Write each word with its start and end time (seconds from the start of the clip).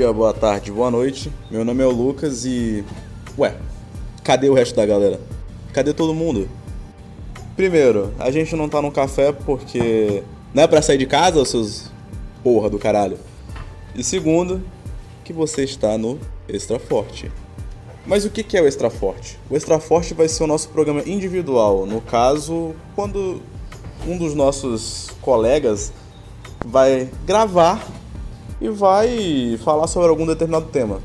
dia, 0.00 0.10
boa 0.14 0.32
tarde, 0.32 0.72
boa 0.72 0.90
noite. 0.90 1.30
Meu 1.50 1.62
nome 1.62 1.82
é 1.82 1.86
o 1.86 1.90
Lucas 1.90 2.46
e. 2.46 2.82
Ué, 3.36 3.54
cadê 4.24 4.48
o 4.48 4.54
resto 4.54 4.74
da 4.74 4.86
galera? 4.86 5.20
Cadê 5.74 5.92
todo 5.92 6.14
mundo? 6.14 6.48
Primeiro, 7.54 8.10
a 8.18 8.30
gente 8.30 8.56
não 8.56 8.66
tá 8.66 8.80
no 8.80 8.90
café 8.90 9.30
porque. 9.30 10.22
Não 10.54 10.62
é 10.62 10.66
pra 10.66 10.80
sair 10.80 10.96
de 10.96 11.04
casa, 11.04 11.44
seus 11.44 11.90
porra 12.42 12.70
do 12.70 12.78
caralho. 12.78 13.18
E 13.94 14.02
segundo, 14.02 14.62
que 15.22 15.34
você 15.34 15.64
está 15.64 15.98
no 15.98 16.18
Extra 16.48 16.78
Forte. 16.78 17.30
Mas 18.06 18.24
o 18.24 18.30
que 18.30 18.56
é 18.56 18.62
o 18.62 18.66
Extra 18.66 18.88
Forte? 18.88 19.38
O 19.50 19.54
Extra 19.56 19.78
Forte 19.78 20.14
vai 20.14 20.28
ser 20.28 20.44
o 20.44 20.46
nosso 20.46 20.70
programa 20.70 21.02
individual. 21.06 21.84
No 21.84 22.00
caso, 22.00 22.74
quando 22.96 23.42
um 24.08 24.16
dos 24.16 24.34
nossos 24.34 25.10
colegas 25.20 25.92
vai 26.64 27.10
gravar 27.26 27.99
e 28.60 28.68
vai 28.68 29.58
falar 29.64 29.86
sobre 29.86 30.08
algum 30.08 30.26
determinado 30.26 30.66
tema. 30.66 31.00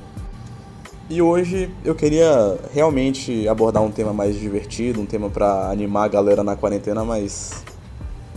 E 1.09 1.21
hoje 1.21 1.71
eu 1.83 1.93
queria 1.93 2.57
realmente 2.73 3.47
abordar 3.47 3.83
um 3.83 3.91
tema 3.91 4.11
mais 4.11 4.35
divertido, 4.35 4.99
um 4.99 5.05
tema 5.05 5.29
para 5.29 5.69
animar 5.69 6.05
a 6.05 6.07
galera 6.07 6.43
na 6.43 6.55
quarentena, 6.55 7.05
mas 7.05 7.63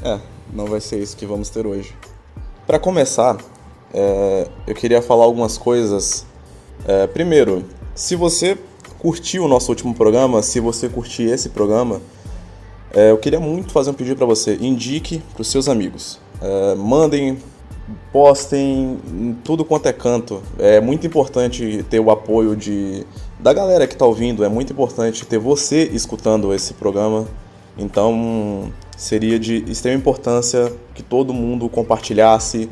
é, 0.02 0.20
não 0.52 0.66
vai 0.66 0.80
ser 0.80 0.98
isso 0.98 1.16
que 1.16 1.25
vamos 1.25 1.48
ter 1.48 1.66
hoje. 1.66 1.94
Para 2.66 2.78
começar, 2.78 3.38
é, 3.92 4.47
eu 4.66 4.75
queria 4.75 5.00
falar 5.00 5.25
algumas 5.25 5.56
coisas. 5.56 6.27
É, 6.86 7.06
primeiro, 7.06 7.64
se 7.94 8.14
você 8.14 8.58
curtiu 8.98 9.44
o 9.44 9.48
nosso 9.48 9.70
último 9.70 9.94
programa, 9.94 10.42
se 10.42 10.60
você 10.60 10.88
curtir 10.88 11.25
esse 11.25 11.48
programa, 11.48 12.03
é, 12.92 13.10
eu 13.10 13.19
queria 13.19 13.41
muito 13.41 13.72
fazer 13.72 13.91
um 13.91 13.94
pedido 13.94 14.16
para 14.16 14.27
você. 14.27 14.56
Indique 14.60 15.22
para 15.32 15.42
os 15.42 15.48
seus 15.48 15.69
amigos. 15.69 16.20
É, 16.42 16.75
mandem, 16.75 17.38
postem 18.12 18.98
em 19.08 19.36
tudo 19.44 19.64
quanto 19.64 19.86
é 19.86 19.92
canto. 19.92 20.42
É 20.58 20.81
muito 20.81 21.06
importante 21.06 21.84
ter 21.89 22.00
o 22.00 22.11
apoio 22.11 22.55
de, 22.55 23.06
da 23.39 23.53
galera 23.53 23.86
que 23.86 23.94
está 23.94 24.05
ouvindo. 24.05 24.44
É 24.44 24.48
muito 24.48 24.72
importante 24.72 25.27
ter 25.27 25.39
você 25.39 25.84
escutando 25.92 26.53
esse 26.53 26.75
programa. 26.75 27.27
Então 27.77 28.72
seria 28.97 29.39
de 29.39 29.64
extrema 29.70 29.98
importância 29.98 30.72
que 30.94 31.03
todo 31.03 31.33
mundo 31.33 31.69
compartilhasse, 31.69 32.69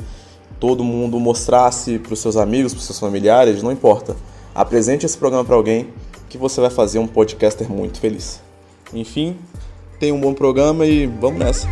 todo 0.59 0.83
mundo 0.83 1.19
mostrasse 1.19 1.97
para 1.97 2.13
os 2.13 2.19
seus 2.19 2.35
amigos, 2.35 2.73
para 2.73 2.79
os 2.79 2.85
seus 2.85 2.99
familiares, 2.99 3.63
não 3.63 3.71
importa. 3.71 4.15
Apresente 4.53 5.05
esse 5.05 5.17
programa 5.17 5.45
para 5.45 5.55
alguém 5.55 5.87
que 6.29 6.37
você 6.37 6.59
vai 6.59 6.69
fazer 6.69 6.99
um 6.99 7.07
podcaster 7.07 7.71
muito 7.71 7.99
feliz. 7.99 8.41
Enfim, 8.93 9.37
tenha 9.99 10.13
um 10.13 10.19
bom 10.19 10.33
programa 10.33 10.85
e 10.85 11.05
vamos 11.05 11.39
nessa. 11.39 11.67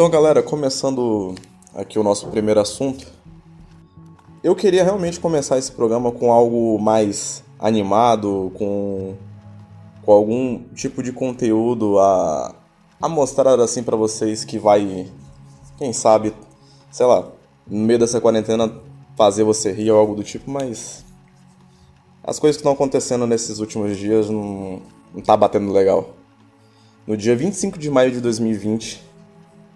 Então, 0.00 0.08
galera, 0.08 0.42
começando 0.42 1.34
aqui 1.74 1.98
o 1.98 2.02
nosso 2.02 2.26
primeiro 2.28 2.58
assunto, 2.58 3.06
eu 4.42 4.56
queria 4.56 4.82
realmente 4.82 5.20
começar 5.20 5.58
esse 5.58 5.70
programa 5.70 6.10
com 6.10 6.32
algo 6.32 6.78
mais 6.78 7.44
animado, 7.58 8.50
com, 8.54 9.14
com 10.00 10.10
algum 10.10 10.62
tipo 10.74 11.02
de 11.02 11.12
conteúdo 11.12 11.98
a, 11.98 12.54
a 12.98 13.10
mostrar 13.10 13.60
assim 13.60 13.82
para 13.82 13.94
vocês 13.94 14.42
que 14.42 14.58
vai, 14.58 15.06
quem 15.76 15.92
sabe, 15.92 16.32
sei 16.90 17.04
lá, 17.04 17.28
no 17.66 17.84
meio 17.84 17.98
dessa 17.98 18.22
quarentena 18.22 18.72
fazer 19.18 19.44
você 19.44 19.70
rir 19.70 19.90
ou 19.90 19.98
algo 19.98 20.14
do 20.14 20.24
tipo, 20.24 20.50
mas 20.50 21.04
as 22.24 22.38
coisas 22.38 22.56
que 22.56 22.60
estão 22.60 22.72
acontecendo 22.72 23.26
nesses 23.26 23.58
últimos 23.58 23.98
dias 23.98 24.30
não, 24.30 24.80
não 25.14 25.20
tá 25.20 25.36
batendo 25.36 25.70
legal. 25.70 26.08
No 27.06 27.18
dia 27.18 27.36
25 27.36 27.78
de 27.78 27.90
maio 27.90 28.10
de 28.10 28.22
2020, 28.22 29.09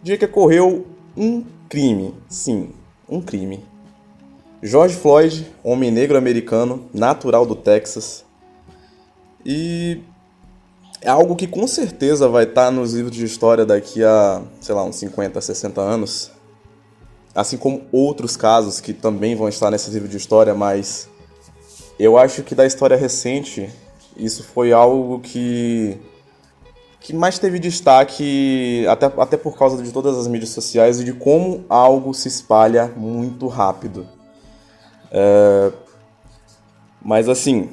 dia 0.05 0.19
que 0.19 0.27
ocorreu 0.27 0.87
um 1.17 1.43
crime. 1.67 2.15
Sim, 2.29 2.75
um 3.09 3.23
crime. 3.23 3.65
George 4.63 4.95
Floyd, 4.95 5.51
homem 5.65 5.91
negro 5.91 6.19
americano, 6.19 6.87
natural 6.93 7.47
do 7.47 7.57
Texas. 7.57 8.23
E 9.45 10.03
é 11.01 11.09
algo 11.09 11.35
que 11.35 11.47
com 11.47 11.67
certeza 11.67 12.29
vai 12.29 12.45
estar 12.45 12.71
nos 12.71 12.93
livros 12.93 13.17
de 13.17 13.25
história 13.25 13.65
daqui 13.65 14.05
a, 14.05 14.43
sei 14.61 14.75
lá, 14.75 14.85
uns 14.85 14.97
50, 14.97 15.41
60 15.41 15.81
anos. 15.81 16.31
Assim 17.35 17.57
como 17.57 17.83
outros 17.91 18.37
casos 18.37 18.83
que 18.83 18.93
também 18.93 19.35
vão 19.35 19.49
estar 19.49 19.71
nesse 19.71 19.91
livro 19.91 20.07
de 20.07 20.19
história, 20.19 20.55
mas 20.55 21.09
eu 21.99 22.19
acho 22.19 22.43
que 22.43 22.55
da 22.55 22.67
história 22.67 22.97
recente, 22.97 23.71
isso 24.19 24.45
foi 24.45 24.71
algo 24.71 25.19
que 25.21 25.99
que 27.05 27.13
mais 27.13 27.39
teve 27.39 27.59
destaque, 27.59 28.87
até, 28.89 29.05
até 29.19 29.37
por 29.37 29.59
causa 29.59 29.83
de 29.83 29.93
todas 29.93 30.17
as 30.17 30.27
mídias 30.27 30.49
sociais 30.49 31.01
e 31.01 31.05
de 31.05 31.13
como 31.13 31.63
algo 31.69 32.15
se 32.15 32.29
espalha 32.29 32.91
muito 32.97 33.47
rápido. 33.47 34.09
É... 35.11 35.71
Mas 37.03 37.29
assim, 37.29 37.69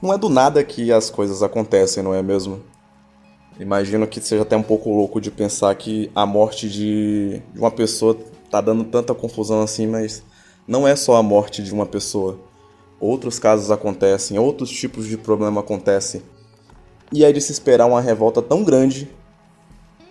não 0.00 0.14
é 0.14 0.16
do 0.16 0.30
nada 0.30 0.64
que 0.64 0.90
as 0.90 1.10
coisas 1.10 1.42
acontecem, 1.42 2.02
não 2.02 2.14
é 2.14 2.22
mesmo? 2.22 2.62
Imagino 3.60 4.06
que 4.06 4.18
seja 4.18 4.44
até 4.44 4.56
um 4.56 4.62
pouco 4.62 4.88
louco 4.88 5.20
de 5.20 5.30
pensar 5.30 5.74
que 5.74 6.10
a 6.14 6.24
morte 6.24 6.70
de, 6.70 7.42
uma 7.54 7.70
pessoa 7.70 8.16
tá 8.50 8.62
dando 8.62 8.84
tanta 8.84 9.14
confusão 9.14 9.60
assim, 9.60 9.86
mas 9.86 10.22
não 10.66 10.88
é 10.88 10.96
só 10.96 11.16
a 11.16 11.22
morte 11.22 11.62
de 11.62 11.70
uma 11.70 11.84
pessoa. 11.84 12.38
Outros 12.98 13.38
casos 13.38 13.70
acontecem, 13.70 14.38
outros 14.38 14.70
tipos 14.70 15.06
de 15.06 15.18
problema 15.18 15.60
acontecem 15.60 16.22
e 17.12 17.24
é 17.24 17.32
de 17.32 17.40
se 17.40 17.52
esperar 17.52 17.86
uma 17.86 18.00
revolta 18.00 18.40
tão 18.40 18.64
grande 18.64 19.08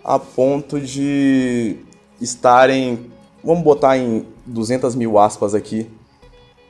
a 0.03 0.19
ponto 0.19 0.79
de 0.79 1.77
estarem, 2.19 3.11
vamos 3.43 3.63
botar 3.63 3.97
em 3.97 4.25
200 4.45 4.95
mil 4.95 5.17
aspas 5.17 5.55
aqui, 5.55 5.89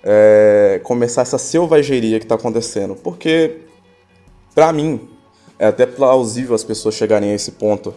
é, 0.03 0.79
começar 0.83 1.21
essa 1.21 1.37
selvageria 1.37 2.19
que 2.19 2.25
está 2.25 2.35
acontecendo. 2.35 2.95
Porque, 2.95 3.61
para 4.55 4.71
mim, 4.71 5.09
é 5.59 5.67
até 5.67 5.85
plausível 5.85 6.55
as 6.55 6.63
pessoas 6.63 6.95
chegarem 6.95 7.31
a 7.31 7.35
esse 7.35 7.51
ponto 7.51 7.93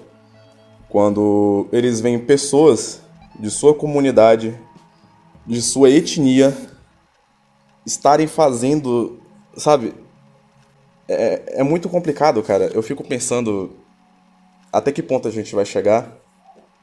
quando 0.89 1.67
eles 1.73 2.00
veem 2.00 2.19
pessoas 2.19 3.00
de 3.39 3.50
sua 3.50 3.75
comunidade, 3.75 4.56
de 5.44 5.61
sua 5.61 5.91
etnia, 5.91 6.56
estarem 7.85 8.29
fazendo, 8.29 9.19
sabe, 9.56 9.93
é, 11.09 11.61
é 11.61 11.62
muito 11.62 11.89
complicado, 11.89 12.43
cara. 12.43 12.71
Eu 12.73 12.83
fico 12.83 13.05
pensando 13.05 13.71
até 14.73 14.91
que 14.91 15.03
ponto 15.03 15.29
a 15.29 15.31
gente 15.31 15.55
vai 15.55 15.65
chegar. 15.65 16.17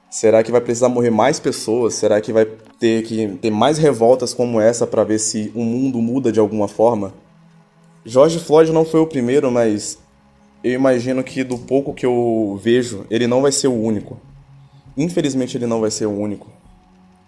Será 0.10 0.44
que 0.44 0.52
vai 0.52 0.62
precisar 0.62 0.90
morrer 0.90 1.10
mais 1.10 1.40
pessoas? 1.40 1.94
Será 1.94 2.20
que 2.20 2.34
vai 2.34 2.46
ter 2.80 3.04
que 3.04 3.28
ter 3.42 3.50
mais 3.50 3.78
revoltas 3.78 4.34
como 4.34 4.60
essa 4.60 4.86
para 4.86 5.04
ver 5.04 5.20
se 5.20 5.52
o 5.56 5.64
mundo 5.64 6.02
muda 6.02 6.32
de 6.32 6.40
alguma 6.40 6.68
forma? 6.68 7.14
George 8.06 8.40
Floyd 8.40 8.72
não 8.72 8.84
foi 8.84 9.00
o 9.00 9.08
primeiro, 9.08 9.52
mas 9.52 9.98
eu 10.64 10.74
imagino 10.74 11.24
que 11.24 11.44
do 11.44 11.58
pouco 11.58 11.94
que 11.94 12.06
eu 12.06 12.60
vejo, 12.62 13.06
ele 13.10 13.28
não 13.28 13.42
vai 13.42 13.52
ser 13.52 13.68
o 13.68 13.74
único. 13.74 14.20
Infelizmente 14.98 15.58
ele 15.58 15.66
não 15.66 15.80
vai 15.80 15.92
ser 15.92 16.08
o 16.08 16.12
único. 16.12 16.48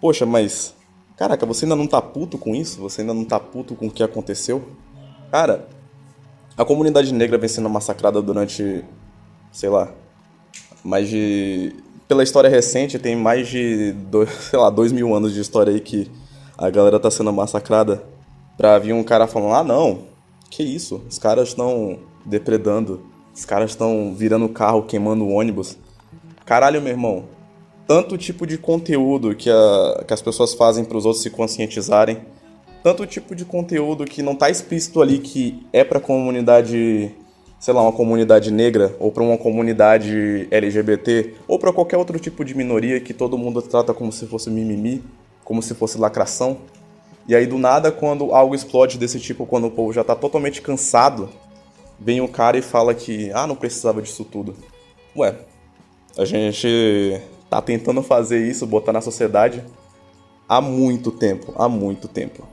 Poxa, 0.02 0.26
mas 0.26 0.76
caraca, 1.16 1.46
você 1.46 1.66
ainda 1.66 1.76
não 1.76 1.88
tá 1.88 2.02
puto 2.02 2.38
com 2.38 2.54
isso? 2.54 2.82
Você 2.82 3.02
ainda 3.02 3.14
não 3.14 3.24
tá 3.24 3.40
puto 3.40 3.76
com 3.76 3.88
o 3.88 3.92
que 3.92 4.04
aconteceu? 4.04 4.62
Cara, 5.32 5.68
a 6.58 6.64
comunidade 6.64 7.14
negra 7.14 7.38
vem 7.38 7.50
sendo 7.50 7.70
massacrada 7.70 8.22
durante, 8.22 8.84
sei 9.52 9.70
lá, 9.70 9.90
mais 10.84 11.10
de. 11.10 11.76
Pela 12.08 12.22
história 12.24 12.50
recente, 12.50 13.00
tem 13.00 13.16
mais 13.16 13.48
de, 13.48 13.94
dois, 13.94 14.30
sei 14.50 14.60
lá, 14.60 14.70
dois 14.70 14.92
mil 14.92 15.14
anos 15.16 15.34
de 15.34 15.42
história 15.42 15.74
aí 15.74 15.80
que 15.80 16.12
a 16.58 16.70
galera 16.70 17.00
tá 17.00 17.10
sendo 17.10 17.32
massacrada. 17.34 18.04
Pra 18.56 18.78
vir 18.78 18.94
um 18.94 19.04
cara 19.04 19.26
falando: 19.26 19.56
ah, 19.56 19.64
não, 19.64 20.04
que 20.50 20.62
isso, 20.62 21.02
os 21.10 21.18
caras 21.18 21.50
estão 21.50 21.98
depredando, 22.24 23.02
os 23.34 23.46
caras 23.46 23.72
estão 23.72 24.14
virando 24.16 24.48
carro, 24.48 24.84
queimando 24.84 25.28
ônibus. 25.28 25.78
Caralho, 26.46 26.82
meu 26.82 26.92
irmão, 26.92 27.24
tanto 27.88 28.18
tipo 28.18 28.46
de 28.46 28.58
conteúdo 28.58 29.34
que, 29.34 29.50
a, 29.50 30.04
que 30.06 30.14
as 30.14 30.22
pessoas 30.22 30.54
fazem 30.54 30.86
para 30.86 30.98
os 30.98 31.06
outros 31.06 31.24
se 31.24 31.30
conscientizarem 31.32 32.22
tanto 32.84 33.08
tipo 33.08 33.34
de 33.34 33.46
conteúdo 33.46 34.06
que 34.06 34.22
não 34.22 34.36
tá 34.36 34.50
explícito 34.50 35.02
ali 35.02 35.20
que 35.20 35.66
é 35.72 35.84
pra 35.84 36.00
comunidade 36.00 37.16
sei 37.64 37.74
lá, 37.74 37.82
uma 37.82 37.94
comunidade 37.94 38.52
negra, 38.52 38.94
ou 39.00 39.10
para 39.10 39.24
uma 39.24 39.38
comunidade 39.38 40.50
LGBT, 40.52 41.34
ou 41.48 41.58
para 41.58 41.72
qualquer 41.72 41.96
outro 41.96 42.20
tipo 42.20 42.44
de 42.44 42.54
minoria 42.54 43.00
que 43.00 43.14
todo 43.14 43.38
mundo 43.38 43.62
trata 43.62 43.94
como 43.94 44.12
se 44.12 44.28
fosse 44.28 44.50
mimimi, 44.50 45.02
como 45.46 45.64
se 45.64 45.74
fosse 45.74 45.98
lacração. 45.98 46.58
E 47.26 47.34
aí 47.34 47.48
do 47.48 47.58
nada, 47.58 47.90
quando 47.90 48.34
algo 48.34 48.54
explode 48.54 48.98
desse 48.98 49.18
tipo, 49.18 49.46
quando 49.46 49.68
o 49.68 49.72
povo 49.72 49.94
já 49.94 50.04
tá 50.04 50.14
totalmente 50.14 50.62
cansado, 50.62 51.30
vem 51.98 52.20
um 52.20 52.28
cara 52.28 52.58
e 52.58 52.62
fala 52.62 52.94
que, 52.94 53.32
ah, 53.32 53.48
não 53.48 53.56
precisava 53.56 54.02
disso 54.02 54.26
tudo. 54.26 54.54
Ué, 55.16 55.34
a 56.18 56.26
gente 56.26 57.22
tá 57.50 57.62
tentando 57.62 58.04
fazer 58.04 58.46
isso, 58.46 58.68
botar 58.68 58.92
na 58.92 59.00
sociedade 59.00 59.64
há 60.50 60.60
muito 60.60 61.12
tempo, 61.12 61.54
há 61.56 61.70
muito 61.70 62.10
tempo. 62.10 62.46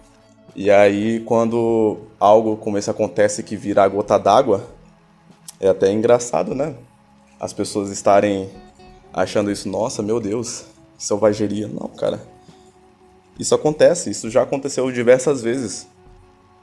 E 0.54 0.70
aí, 0.70 1.20
quando 1.20 1.98
algo 2.18 2.56
como 2.56 2.76
esse 2.76 2.90
acontece 2.90 3.42
que 3.42 3.56
vira 3.56 3.84
a 3.84 3.88
gota 3.88 4.18
d'água, 4.18 4.66
é 5.60 5.68
até 5.68 5.92
engraçado, 5.92 6.54
né? 6.54 6.74
As 7.38 7.52
pessoas 7.52 7.90
estarem 7.90 8.50
achando 9.12 9.50
isso, 9.50 9.68
nossa, 9.68 10.02
meu 10.02 10.20
Deus, 10.20 10.64
selvageria. 10.98 11.68
Não, 11.68 11.88
cara. 11.88 12.20
Isso 13.38 13.54
acontece, 13.54 14.10
isso 14.10 14.28
já 14.28 14.42
aconteceu 14.42 14.90
diversas 14.90 15.40
vezes. 15.40 15.86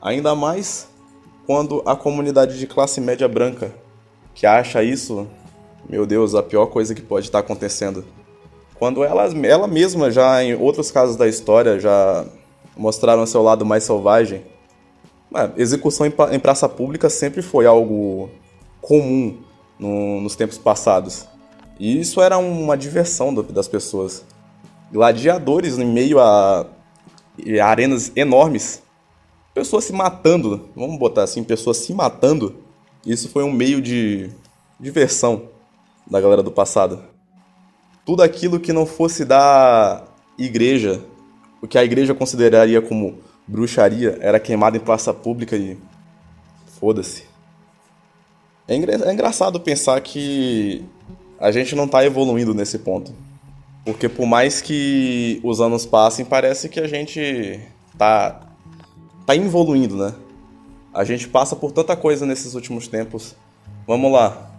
Ainda 0.02 0.36
mais 0.36 0.88
quando 1.48 1.82
a 1.86 1.96
comunidade 1.96 2.60
de 2.60 2.68
classe 2.68 3.00
média 3.00 3.28
branca, 3.28 3.74
que 4.36 4.46
acha 4.46 4.84
isso, 4.84 5.28
meu 5.90 6.06
Deus, 6.06 6.36
a 6.36 6.44
pior 6.44 6.68
coisa 6.68 6.94
que 6.94 7.02
pode 7.02 7.28
estar 7.28 7.40
acontecendo. 7.40 8.06
Quando 8.76 9.04
ela, 9.04 9.24
ela 9.46 9.68
mesma, 9.68 10.12
já 10.12 10.44
em 10.44 10.54
outros 10.54 10.92
casos 10.92 11.16
da 11.16 11.28
história, 11.28 11.80
já 11.80 12.26
mostraram 12.78 13.26
seu 13.26 13.42
lado 13.42 13.66
mais 13.66 13.84
selvagem. 13.84 14.44
execução 15.56 16.06
em 16.06 16.40
praça 16.40 16.70
pública 16.70 17.10
sempre 17.10 17.42
foi 17.42 17.66
algo 17.66 18.30
comum 18.82 19.38
no, 19.80 20.22
nos 20.22 20.36
tempos 20.36 20.58
passados. 20.58 21.28
E 21.80 22.00
isso 22.00 22.22
era 22.22 22.38
uma 22.38 22.78
diversão 22.78 23.34
do, 23.34 23.44
das 23.44 23.68
pessoas. 23.68 24.26
Gladiadores 24.92 25.78
em 25.78 25.86
meio 25.86 26.20
a, 26.20 26.62
a 26.62 27.66
arenas 27.66 28.12
enormes, 28.16 28.82
pessoas 29.54 29.84
se 29.84 29.94
matando, 29.94 30.70
vamos 30.76 30.98
botar 30.98 31.24
assim, 31.24 31.44
pessoas 31.44 31.78
se 31.78 31.94
matando. 31.94 32.56
Isso 33.06 33.30
foi 33.30 33.44
um 33.44 33.52
meio 33.52 33.82
de 33.82 34.30
diversão 34.80 35.50
da 36.10 36.22
galera 36.22 36.42
do 36.42 36.52
passado. 36.52 37.04
Tudo 38.06 38.24
aquilo 38.24 38.60
que 38.60 38.72
não 38.72 38.86
fosse 38.86 39.26
da 39.26 40.04
igreja, 40.38 41.02
o 41.68 41.70
que 41.70 41.78
a 41.78 41.84
igreja 41.84 42.16
consideraria 42.16 42.82
como 42.82 43.18
bruxaria, 43.46 44.18
era 44.22 44.40
queimado 44.40 44.78
em 44.78 44.80
praça 44.80 45.14
pública 45.14 45.58
e 45.58 45.78
foda-se. 46.80 47.26
É, 48.66 48.76
é 48.76 49.14
engraçado 49.14 49.60
pensar 49.60 50.00
que 50.00 50.86
a 51.38 51.52
gente 51.52 51.76
não 51.76 51.84
está 51.84 52.06
evoluindo 52.06 52.54
nesse 52.54 52.80
ponto. 52.80 53.14
Porque 53.84 54.08
por 54.08 54.26
mais 54.26 54.62
que 54.62 55.42
os 55.44 55.60
anos 55.60 55.86
passem, 55.86 56.24
parece 56.24 56.70
que 56.70 56.80
a 56.80 56.88
gente 56.88 57.60
tá, 57.98 58.48
tá 59.26 59.36
evoluindo, 59.36 59.98
né? 59.98 60.14
A 60.94 61.04
gente 61.04 61.28
passa 61.28 61.54
por 61.54 61.74
tanta 61.74 61.98
coisa 61.98 62.26
nesses 62.26 62.56
últimos 62.56 62.88
tempos. 62.88 63.36
Vamos 63.86 64.10
lá. 64.10 64.52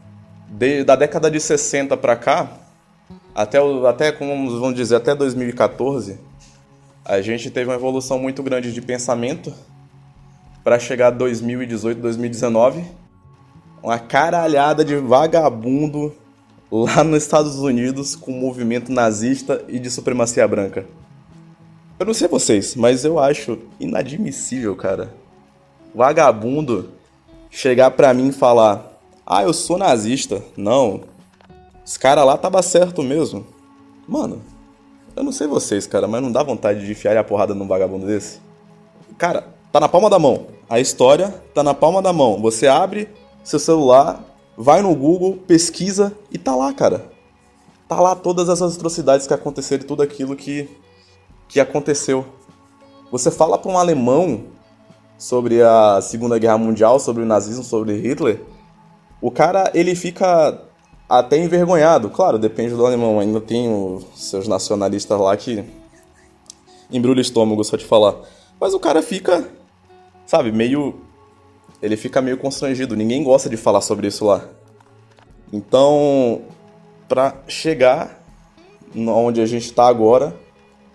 De, 0.46 0.84
da 0.84 0.94
década 0.94 1.30
de 1.30 1.40
60 1.40 1.96
para 1.96 2.16
cá, 2.16 2.52
até, 3.34 3.58
até, 3.88 4.12
como 4.12 4.60
vamos 4.60 4.74
dizer, 4.74 4.96
até 4.96 5.14
2014, 5.14 6.18
a 7.08 7.22
gente 7.22 7.50
teve 7.50 7.70
uma 7.70 7.76
evolução 7.76 8.18
muito 8.18 8.42
grande 8.42 8.72
de 8.72 8.82
pensamento 8.82 9.52
para 10.62 10.78
chegar 10.78 11.08
a 11.08 11.10
2018, 11.10 12.00
2019 12.00 12.84
uma 13.82 13.98
caralhada 13.98 14.84
de 14.84 14.96
vagabundo 14.96 16.14
lá 16.70 17.02
nos 17.02 17.22
Estados 17.22 17.56
Unidos 17.56 18.14
com 18.14 18.32
movimento 18.32 18.92
nazista 18.92 19.64
e 19.68 19.78
de 19.78 19.90
supremacia 19.90 20.46
branca. 20.46 20.84
Eu 21.98 22.06
não 22.06 22.14
sei 22.14 22.28
vocês, 22.28 22.74
mas 22.76 23.04
eu 23.04 23.18
acho 23.18 23.58
inadmissível, 23.80 24.76
cara. 24.76 25.14
Vagabundo 25.94 26.90
chegar 27.50 27.90
pra 27.92 28.12
mim 28.12 28.28
e 28.28 28.32
falar: 28.32 29.00
Ah, 29.26 29.42
eu 29.42 29.52
sou 29.52 29.78
nazista. 29.78 30.42
Não. 30.56 31.04
Esse 31.84 31.98
cara 31.98 32.22
lá 32.22 32.36
tava 32.36 32.62
certo 32.62 33.02
mesmo. 33.02 33.46
Mano, 34.06 34.42
eu 35.18 35.24
não 35.24 35.32
sei 35.32 35.46
vocês, 35.46 35.86
cara, 35.86 36.06
mas 36.06 36.22
não 36.22 36.30
dá 36.30 36.42
vontade 36.42 36.84
de 36.86 36.92
enfiar 36.92 37.16
a 37.16 37.24
porrada 37.24 37.54
num 37.54 37.66
vagabundo 37.66 38.06
desse? 38.06 38.40
Cara, 39.18 39.48
tá 39.72 39.80
na 39.80 39.88
palma 39.88 40.08
da 40.08 40.18
mão. 40.18 40.46
A 40.70 40.78
história 40.78 41.34
tá 41.52 41.62
na 41.62 41.74
palma 41.74 42.00
da 42.00 42.12
mão. 42.12 42.40
Você 42.40 42.68
abre 42.68 43.08
seu 43.42 43.58
celular, 43.58 44.22
vai 44.56 44.80
no 44.80 44.94
Google, 44.94 45.36
pesquisa 45.46 46.16
e 46.30 46.38
tá 46.38 46.54
lá, 46.54 46.72
cara. 46.72 47.10
Tá 47.88 48.00
lá 48.00 48.14
todas 48.14 48.48
essas 48.48 48.76
atrocidades 48.76 49.26
que 49.26 49.34
aconteceram 49.34 49.82
e 49.82 49.86
tudo 49.86 50.02
aquilo 50.02 50.36
que, 50.36 50.68
que 51.48 51.58
aconteceu. 51.58 52.24
Você 53.10 53.30
fala 53.30 53.58
para 53.58 53.72
um 53.72 53.78
alemão 53.78 54.44
sobre 55.16 55.60
a 55.62 56.00
Segunda 56.00 56.38
Guerra 56.38 56.58
Mundial, 56.58 57.00
sobre 57.00 57.24
o 57.24 57.26
nazismo, 57.26 57.64
sobre 57.64 57.96
Hitler, 57.96 58.40
o 59.20 59.32
cara 59.32 59.70
ele 59.74 59.96
fica 59.96 60.67
até 61.08 61.38
envergonhado. 61.38 62.10
Claro, 62.10 62.38
depende 62.38 62.74
do 62.74 62.84
alemão. 62.84 63.18
Ainda 63.18 63.40
tem 63.40 63.72
os 63.72 64.04
seus 64.14 64.46
nacionalistas 64.46 65.18
lá 65.18 65.36
que 65.36 65.64
embrulha 66.90 67.18
o 67.18 67.22
estômago 67.22 67.64
só 67.64 67.76
de 67.76 67.84
falar. 67.84 68.16
Mas 68.60 68.74
o 68.74 68.80
cara 68.80 69.02
fica, 69.02 69.48
sabe, 70.26 70.52
meio 70.52 70.94
ele 71.80 71.96
fica 71.96 72.20
meio 72.20 72.36
constrangido. 72.36 72.96
Ninguém 72.96 73.22
gosta 73.22 73.48
de 73.48 73.56
falar 73.56 73.80
sobre 73.80 74.08
isso 74.08 74.24
lá. 74.24 74.44
Então, 75.52 76.42
para 77.08 77.34
chegar 77.46 78.22
onde 78.94 79.40
a 79.40 79.46
gente 79.46 79.66
está 79.66 79.86
agora 79.86 80.34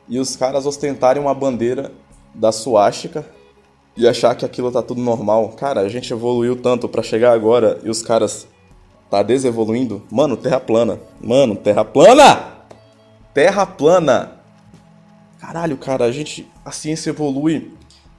e 0.07 0.19
os 0.19 0.35
caras 0.35 0.65
ostentarem 0.65 1.21
uma 1.21 1.33
bandeira 1.33 1.91
da 2.33 2.51
suástica 2.51 3.25
e 3.95 4.07
achar 4.07 4.35
que 4.35 4.43
aquilo 4.43 4.71
tá 4.71 4.81
tudo 4.81 5.01
normal. 5.01 5.49
Cara, 5.49 5.81
a 5.81 5.89
gente 5.89 6.11
evoluiu 6.11 6.55
tanto 6.55 6.89
para 6.89 7.01
chegar 7.01 7.31
agora 7.31 7.79
e 7.83 7.89
os 7.89 8.01
caras 8.01 8.47
tá 9.13 9.21
desevoluindo. 9.21 10.01
Mano, 10.09 10.35
terra 10.35 10.59
plana. 10.59 10.99
Mano, 11.21 11.55
terra 11.55 11.85
plana! 11.85 12.65
Terra 13.31 13.63
plana! 13.63 14.39
Caralho, 15.39 15.77
cara, 15.77 16.05
a 16.05 16.11
gente 16.11 16.49
a 16.65 16.71
ciência 16.71 17.11
evolui 17.11 17.71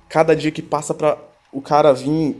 cada 0.08 0.36
dia 0.36 0.52
que 0.52 0.62
passa 0.62 0.94
para 0.94 1.18
o 1.52 1.60
cara 1.60 1.92
vir 1.92 2.36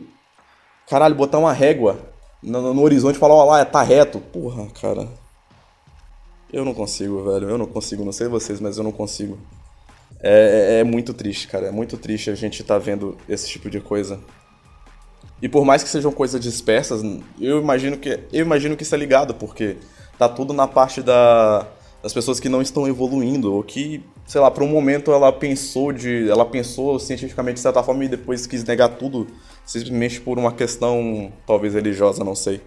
Caralho, 0.86 1.14
botar 1.14 1.38
uma 1.38 1.52
régua 1.52 1.98
no, 2.42 2.74
no 2.74 2.82
horizonte 2.82 3.16
e 3.16 3.18
falar, 3.18 3.34
ó 3.34 3.44
lá, 3.44 3.64
tá 3.64 3.82
reto. 3.82 4.20
Porra, 4.20 4.66
cara. 4.80 5.08
Eu 6.52 6.64
não 6.64 6.74
consigo, 6.74 7.24
velho. 7.24 7.48
Eu 7.48 7.58
não 7.58 7.66
consigo. 7.66 8.04
Não 8.04 8.12
sei 8.12 8.28
vocês, 8.28 8.60
mas 8.60 8.76
eu 8.76 8.84
não 8.84 8.92
consigo. 8.92 9.36
É, 10.20 10.76
é, 10.76 10.80
é 10.80 10.84
muito 10.84 11.12
triste, 11.12 11.48
cara. 11.48 11.66
É 11.66 11.70
muito 11.72 11.96
triste 11.96 12.30
a 12.30 12.34
gente 12.34 12.62
tá 12.62 12.78
vendo 12.78 13.16
esse 13.28 13.48
tipo 13.48 13.68
de 13.68 13.80
coisa. 13.80 14.20
E 15.44 15.48
por 15.48 15.62
mais 15.62 15.82
que 15.82 15.90
sejam 15.90 16.10
coisas 16.10 16.40
dispersas, 16.40 17.02
eu 17.38 17.60
imagino 17.60 17.98
que 17.98 18.18
eu 18.32 18.40
imagino 18.40 18.74
que 18.78 18.82
isso 18.82 18.94
é 18.94 18.96
ligado, 18.96 19.34
porque 19.34 19.76
tá 20.18 20.26
tudo 20.26 20.54
na 20.54 20.66
parte 20.66 21.02
da, 21.02 21.66
das 22.02 22.14
pessoas 22.14 22.40
que 22.40 22.48
não 22.48 22.62
estão 22.62 22.88
evoluindo, 22.88 23.52
ou 23.52 23.62
que, 23.62 24.02
sei 24.26 24.40
lá, 24.40 24.50
por 24.50 24.62
um 24.62 24.66
momento 24.66 25.12
ela 25.12 25.30
pensou 25.30 25.92
de. 25.92 26.30
Ela 26.30 26.46
pensou 26.46 26.98
cientificamente 26.98 27.56
de 27.56 27.60
certa 27.60 27.82
forma 27.82 28.06
e 28.06 28.08
depois 28.08 28.46
quis 28.46 28.64
negar 28.64 28.88
tudo 28.96 29.26
simplesmente 29.66 30.18
por 30.18 30.38
uma 30.38 30.50
questão 30.50 31.30
talvez 31.46 31.74
religiosa, 31.74 32.24
não 32.24 32.34
sei. 32.34 32.62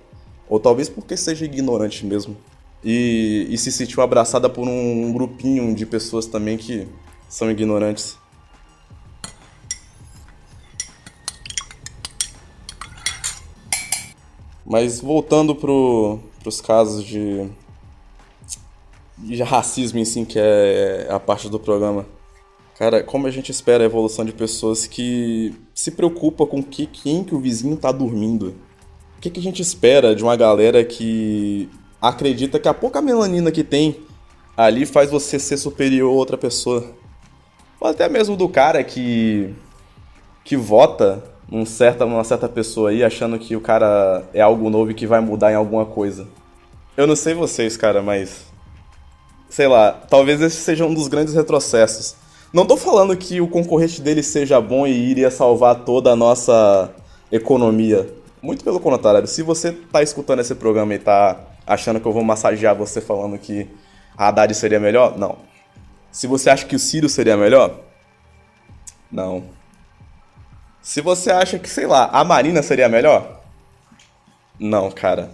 Ou 0.47 0.59
talvez 0.59 0.87
porque 0.87 1.17
seja 1.17 1.45
ignorante 1.45 2.05
mesmo. 2.05 2.37
E, 2.83 3.47
e 3.49 3.57
se 3.57 3.71
sentiu 3.71 4.03
abraçada 4.03 4.47
por 4.47 4.67
um, 4.67 5.07
um 5.07 5.11
grupinho 5.11 5.73
de 5.73 5.83
pessoas 5.83 6.27
também 6.27 6.57
que 6.57 6.87
são 7.27 7.49
ignorantes. 7.49 8.19
Mas 14.69 14.99
voltando 14.99 15.55
pro, 15.55 16.19
pros 16.41 16.59
casos 16.59 17.05
de, 17.05 17.47
de 19.17 19.41
racismo 19.41 19.97
em 19.97 20.03
si, 20.03 20.25
que 20.25 20.37
é 20.37 21.07
a 21.09 21.17
parte 21.17 21.47
do 21.47 21.57
programa. 21.57 22.05
Cara, 22.77 23.01
como 23.01 23.27
a 23.27 23.31
gente 23.31 23.49
espera 23.49 23.83
a 23.83 23.85
evolução 23.85 24.25
de 24.25 24.33
pessoas 24.33 24.85
que 24.85 25.55
se 25.73 25.91
preocupa 25.91 26.45
com 26.45 26.61
que, 26.61 26.85
quem 26.85 27.23
que 27.23 27.33
o 27.33 27.39
vizinho 27.39 27.77
tá 27.77 27.93
dormindo? 27.93 28.55
O 29.17 29.21
que, 29.21 29.29
que 29.29 29.39
a 29.39 29.43
gente 29.43 29.61
espera 29.61 30.13
de 30.13 30.21
uma 30.21 30.35
galera 30.35 30.83
que 30.83 31.69
acredita 32.01 32.59
que 32.59 32.67
a 32.67 32.73
pouca 32.73 33.01
melanina 33.01 33.51
que 33.51 33.63
tem 33.63 34.01
ali 34.55 34.85
faz 34.85 35.09
você 35.09 35.39
ser 35.39 35.57
superior 35.57 36.11
a 36.11 36.13
outra 36.13 36.37
pessoa? 36.37 36.93
Ou 37.79 37.87
até 37.87 38.09
mesmo 38.09 38.35
do 38.35 38.49
cara 38.49 38.83
que 38.83 39.55
que 40.43 40.55
vota 40.55 41.23
num 41.49 41.65
certa, 41.65 42.05
numa 42.05 42.23
certa 42.23 42.49
pessoa 42.49 42.89
aí 42.89 43.03
achando 43.03 43.39
que 43.39 43.55
o 43.55 43.61
cara 43.61 44.23
é 44.33 44.41
algo 44.41 44.69
novo 44.69 44.91
e 44.91 44.93
que 44.93 45.07
vai 45.07 45.19
mudar 45.19 45.51
em 45.51 45.55
alguma 45.55 45.85
coisa. 45.85 46.27
Eu 46.95 47.07
não 47.07 47.15
sei 47.15 47.33
vocês, 47.33 47.77
cara, 47.77 48.01
mas 48.01 48.45
sei 49.49 49.67
lá, 49.67 49.91
talvez 49.91 50.41
esse 50.41 50.57
seja 50.57 50.85
um 50.85 50.93
dos 50.93 51.07
grandes 51.07 51.33
retrocessos 51.33 52.15
não 52.53 52.65
tô 52.65 52.77
falando 52.77 53.15
que 53.17 53.41
o 53.41 53.47
concorrente 53.47 54.01
dele 54.01 54.23
seja 54.23 54.61
bom 54.61 54.87
e 54.87 54.91
iria 54.91 55.29
salvar 55.29 55.83
toda 55.83 56.11
a 56.11 56.15
nossa 56.15 56.89
economia. 57.29 58.09
Muito 58.41 58.63
pelo 58.63 58.79
contrário. 58.79 59.27
Se 59.27 59.43
você 59.43 59.73
tá 59.73 60.01
escutando 60.01 60.39
esse 60.39 60.55
programa 60.55 60.93
e 60.93 60.99
tá 60.99 61.39
achando 61.65 61.99
que 61.99 62.07
eu 62.07 62.13
vou 62.13 62.23
massagear 62.23 62.73
você 62.73 63.01
falando 63.01 63.37
que 63.37 63.67
a 64.17 64.29
Haddad 64.29 64.55
seria 64.55 64.79
melhor, 64.79 65.17
não. 65.17 65.37
Se 66.09 66.25
você 66.25 66.49
acha 66.49 66.65
que 66.65 66.75
o 66.75 66.79
Ciro 66.79 67.09
seria 67.09 67.35
melhor, 67.35 67.81
não. 69.11 69.43
Se 70.87 71.01
você 71.01 71.29
acha 71.29 71.59
que, 71.59 71.69
sei 71.69 71.85
lá, 71.85 72.05
a 72.13 72.23
Marina 72.23 72.63
seria 72.63 72.87
melhor, 72.87 73.41
não, 74.57 74.89
cara. 74.89 75.29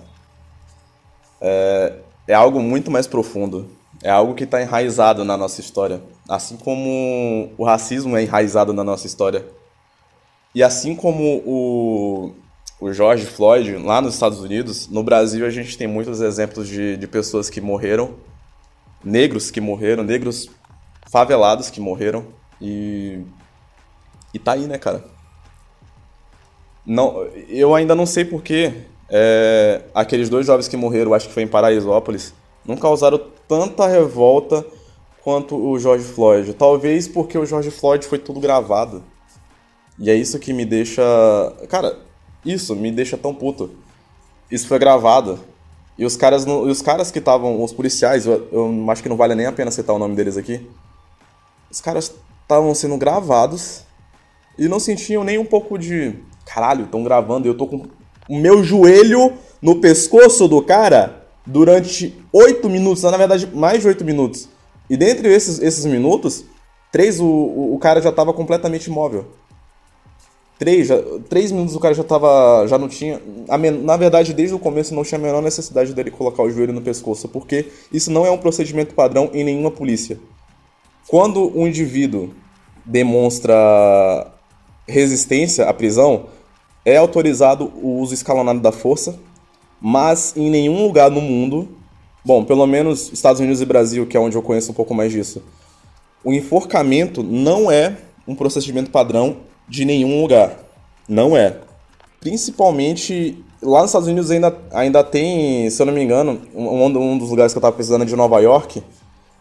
É, 1.40 1.94
é 2.28 2.34
algo 2.34 2.60
muito 2.60 2.90
mais 2.90 3.06
profundo. 3.06 3.70
É 4.02 4.10
algo 4.10 4.34
que 4.34 4.46
está 4.46 4.60
enraizado 4.64 5.24
na 5.24 5.38
nossa 5.38 5.62
história. 5.62 6.02
Assim 6.28 6.58
como 6.58 7.52
o 7.56 7.64
racismo 7.64 8.18
é 8.18 8.24
enraizado 8.24 8.74
na 8.74 8.84
nossa 8.84 9.06
história. 9.06 9.46
E 10.56 10.64
assim 10.64 10.96
como 10.96 11.44
o, 11.46 12.34
o 12.82 12.92
George 12.92 13.28
Floyd, 13.28 13.78
lá 13.78 14.02
nos 14.02 14.16
Estados 14.16 14.40
Unidos, 14.40 14.88
no 14.88 15.04
Brasil 15.04 15.46
a 15.46 15.52
gente 15.52 15.78
tem 15.78 15.86
muitos 15.86 16.20
exemplos 16.20 16.68
de, 16.68 16.98
de 16.98 17.08
pessoas 17.08 17.48
que 17.52 17.62
morreram, 17.62 18.16
negros 19.04 19.52
que 19.52 19.62
morreram, 19.62 20.04
negros 20.04 20.50
favelados 21.12 21.70
que 21.70 21.80
morreram. 21.80 22.26
E. 22.60 23.22
E 24.34 24.40
tá 24.40 24.54
aí, 24.54 24.66
né, 24.66 24.80
cara? 24.80 25.13
Não, 26.86 27.24
eu 27.48 27.74
ainda 27.74 27.96
não 27.96 28.06
sei 28.06 28.26
porquê 28.26 28.74
é, 29.10 29.82
aqueles 29.94 30.30
dois 30.30 30.46
jovens 30.48 30.68
que 30.68 30.76
morreram, 30.76 31.14
acho 31.14 31.28
que 31.28 31.34
foi 31.34 31.44
em 31.44 31.48
Paraisópolis, 31.48 32.34
não 32.66 32.76
causaram 32.76 33.20
tanta 33.48 33.88
revolta 33.88 34.66
quanto 35.24 35.56
o 35.56 35.80
George 35.80 36.04
Floyd. 36.04 36.54
Talvez 36.54 37.08
porque 37.08 37.38
o 37.38 37.46
George 37.46 37.72
Floyd 37.72 38.06
foi 38.06 38.20
tudo 38.20 38.40
gravado. 38.40 39.04
E 39.98 40.10
é 40.10 40.16
isso 40.16 40.40
que 40.40 40.54
me 40.54 40.66
deixa. 40.66 41.04
Cara, 41.70 41.98
isso 42.46 42.76
me 42.76 42.92
deixa 42.92 43.18
tão 43.18 43.34
puto. 43.34 43.72
Isso 44.52 44.68
foi 44.68 44.80
gravado. 44.80 45.40
E 45.98 46.06
os 46.06 46.18
caras, 46.18 46.46
e 46.46 46.50
os 46.50 46.82
caras 46.82 47.12
que 47.12 47.20
estavam, 47.20 47.64
os 47.64 47.72
policiais, 47.72 48.26
eu, 48.26 48.48
eu, 48.52 48.92
acho 48.92 49.04
que 49.04 49.10
não 49.10 49.16
vale 49.16 49.36
nem 49.36 49.46
a 49.46 49.52
pena 49.52 49.70
citar 49.70 49.96
o 49.96 50.00
nome 50.00 50.16
deles 50.16 50.38
aqui. 50.38 50.68
Os 51.70 51.80
caras 51.80 52.14
estavam 52.42 52.74
sendo 52.74 52.98
gravados 52.98 53.84
e 54.58 54.68
não 54.68 54.80
sentiam 54.80 55.24
nem 55.24 55.38
um 55.38 55.46
pouco 55.46 55.78
de. 55.78 56.16
Caralho, 56.46 56.86
estão 56.86 57.04
gravando 57.04 57.48
e 57.48 57.50
eu 57.50 57.56
tô 57.56 57.68
com 57.68 57.86
o 58.30 58.38
meu 58.38 58.64
joelho 58.64 59.34
no 59.62 59.76
pescoço 59.76 60.48
do 60.48 60.62
cara 60.62 61.24
durante 61.46 62.18
oito 62.32 62.70
minutos, 62.70 63.04
na 63.04 63.18
verdade, 63.18 63.48
mais 63.54 63.82
de 63.82 63.88
oito 63.88 64.04
minutos. 64.04 64.50
E 64.90 64.98
dentre 64.98 65.34
esses, 65.34 65.60
esses 65.60 65.86
minutos, 65.86 66.46
três 66.92 67.20
o, 67.20 67.26
o, 67.26 67.78
cara 67.80 68.02
já 68.02 68.10
estava 68.10 68.34
completamente 68.34 68.88
imóvel. 68.88 69.26
Três, 70.60 70.88
já, 70.88 70.96
três 71.30 71.52
minutos 71.52 71.76
o 71.76 71.80
cara 71.80 71.94
já 71.94 72.04
tava. 72.04 72.66
já 72.68 72.78
não 72.78 72.88
tinha. 72.88 73.20
na 73.84 73.98
verdade, 73.98 74.34
desde 74.34 74.56
o 74.56 74.60
começo 74.60 74.94
não 74.94 75.04
tinha 75.04 75.20
a 75.20 75.22
menor 75.22 75.42
necessidade 75.42 75.94
dele 75.94 76.12
colocar 76.12 76.44
o 76.44 76.50
joelho 76.50 76.74
no 76.74 76.82
pescoço, 76.82 77.28
porque 77.28 77.68
isso 77.92 78.12
não 78.12 78.26
é 78.26 78.32
um 78.32 78.38
procedimento 78.38 78.94
padrão 78.94 79.30
em 79.34 79.44
nenhuma 79.44 79.72
polícia. 79.72 80.20
Quando 81.08 81.52
um 81.58 81.68
indivíduo 81.68 82.34
demonstra 82.86 84.33
resistência 84.88 85.66
à 85.66 85.74
prisão, 85.74 86.26
é 86.86 86.98
autorizado 86.98 87.72
o 87.82 88.00
uso 88.00 88.14
escalonado 88.14 88.60
da 88.60 88.72
força, 88.72 89.18
mas 89.82 90.34
em 90.36 90.50
nenhum 90.50 90.86
lugar 90.86 91.10
no 91.10 91.22
mundo, 91.22 91.70
bom, 92.24 92.44
pelo 92.44 92.66
menos 92.66 93.12
Estados 93.12 93.40
Unidos 93.40 93.62
e 93.62 93.66
Brasil, 93.66 94.06
que 94.06 94.18
é 94.18 94.20
onde 94.20 94.36
eu 94.36 94.42
conheço 94.42 94.72
um 94.72 94.76
pouco 94.76 94.94
mais 94.94 95.12
disso, 95.12 95.42
o 96.24 96.34
enforcamento 96.34 97.22
não 97.22 97.72
é 97.72 97.98
um 98.28 98.36
procedimento 98.36 98.90
padrão 98.90 99.38
de 99.68 99.84
nenhum 99.86 100.22
lugar. 100.22 100.58
Não 101.08 101.36
é. 101.36 101.58
Principalmente 102.20 103.44
lá 103.62 103.82
nos 103.82 103.90
Estados 103.90 104.08
Unidos 104.08 104.32
ainda, 104.32 104.58
ainda 104.72 105.04
tem, 105.04 105.70
se 105.70 105.82
eu 105.82 105.86
não 105.86 105.94
me 105.94 106.02
engano, 106.02 106.42
um, 106.56 106.86
um 106.86 107.18
dos 107.18 107.30
lugares 107.30 107.52
que 107.52 107.58
eu 107.58 107.60
estava 107.60 107.76
pesquisando 107.76 108.06
de 108.06 108.16
Nova 108.16 108.40
York, 108.40 108.82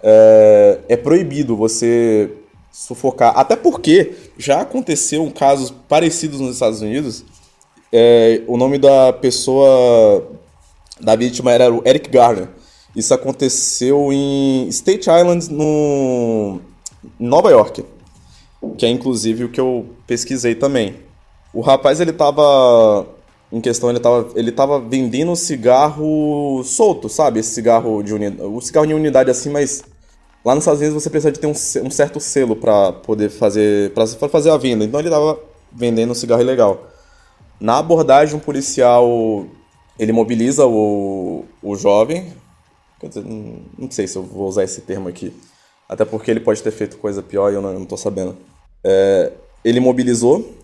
é, 0.03 0.81
é 0.89 0.97
proibido 0.97 1.57
você 1.57 2.31
sufocar. 2.73 3.39
Até 3.39 3.55
porque 3.55 4.15
já 4.39 4.63
aconteceu 4.63 5.31
casos 5.31 5.71
parecidos 5.71 6.41
nos 6.41 6.55
Estados 6.55 6.81
Unidos. 6.81 7.25
É, 7.93 8.43
o 8.47 8.57
nome 8.57 8.79
da 8.79 9.13
pessoa, 9.13 10.27
da 10.99 11.15
vítima 11.15 11.53
era 11.53 11.73
o 11.73 11.87
Eric 11.87 12.09
Garner. 12.09 12.49
Isso 12.97 13.13
aconteceu 13.13 14.13
em 14.13 14.67
State 14.69 15.09
Island, 15.11 15.53
no 15.53 16.61
Nova 17.21 17.51
York, 17.51 17.85
que 18.79 18.87
é 18.87 18.89
inclusive 18.89 19.45
o 19.45 19.49
que 19.51 19.61
eu 19.61 19.87
pesquisei 20.07 20.55
também. 20.55 20.97
O 21.53 21.61
rapaz 21.61 22.01
ele 22.01 22.13
tava 22.13 23.07
em 23.53 23.61
questão 23.61 23.91
ele 23.91 24.01
tava, 24.01 24.31
ele 24.35 24.51
tava 24.51 24.81
vendendo 24.81 25.37
cigarro 25.37 26.63
solto, 26.65 27.09
sabe? 27.09 27.41
Esse 27.41 27.51
cigarro 27.51 28.03
de 28.03 28.15
unidade, 28.15 28.49
o 28.49 28.61
cigarro 28.63 28.87
de 28.87 28.95
unidade 28.95 29.31
assim, 29.31 29.51
mas 29.51 29.85
Lá 30.45 30.55
nos 30.55 30.65
Estados 30.65 30.81
Unidos 30.81 31.03
você 31.03 31.09
precisa 31.09 31.31
de 31.31 31.39
ter 31.39 31.47
um, 31.47 31.53
um 31.87 31.91
certo 31.91 32.19
selo 32.19 32.57
para 32.57 32.93
poder 32.93 33.29
fazer 33.29 33.93
para 33.95 34.29
fazer 34.29 34.51
a 34.51 34.57
venda. 34.57 34.85
Então 34.85 34.99
ele 34.99 35.09
estava 35.09 35.39
vendendo 35.71 36.11
um 36.11 36.15
cigarro 36.15 36.43
ilegal. 36.43 36.89
Na 37.61 37.79
abordagem, 37.79 38.35
um 38.35 38.41
policial 38.41 39.47
ele 39.99 40.13
mobiliza 40.13 40.67
o, 40.67 41.45
o 41.63 41.77
jovem. 41.77 42.33
Dizer, 43.03 43.25
não 43.25 43.91
sei 43.91 44.07
se 44.07 44.17
eu 44.17 44.23
vou 44.23 44.49
usar 44.49 44.65
esse 44.65 44.81
termo 44.81 45.09
aqui. 45.09 45.33
Até 45.89 46.05
porque 46.05 46.31
ele 46.31 46.41
pode 46.41 46.63
ter 46.63 46.71
feito 46.71 46.97
coisa 46.99 47.23
pior 47.23 47.53
e 47.53 47.55
eu 47.55 47.63
não, 47.63 47.83
estou 47.83 47.99
sabendo. 47.99 48.37
É, 48.83 49.33
ele 49.65 49.79
mobilizou 49.79 50.55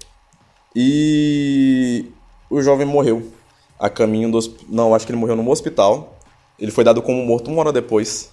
e 0.74 2.06
o 2.50 2.60
jovem 2.62 2.86
morreu 2.86 3.30
a 3.78 3.88
caminho 3.88 4.30
do 4.30 4.38
Não, 4.68 4.94
acho 4.94 5.06
que 5.06 5.12
ele 5.12 5.20
morreu 5.20 5.36
no 5.36 5.48
hospital. 5.50 6.16
Ele 6.58 6.72
foi 6.72 6.82
dado 6.82 7.02
como 7.02 7.24
morto 7.24 7.50
uma 7.50 7.60
hora 7.60 7.72
depois. 7.72 8.30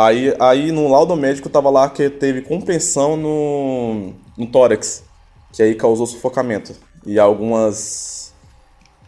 Aí, 0.00 0.32
aí 0.38 0.70
no 0.70 0.86
laudo 0.86 1.16
médico 1.16 1.48
tava 1.48 1.68
lá 1.70 1.90
que 1.90 2.08
teve 2.08 2.42
compressão 2.42 3.16
no, 3.16 4.12
no 4.36 4.46
tórax, 4.46 5.02
que 5.52 5.60
aí 5.60 5.74
causou 5.74 6.06
sufocamento. 6.06 6.72
E 7.04 7.18
algumas 7.18 8.32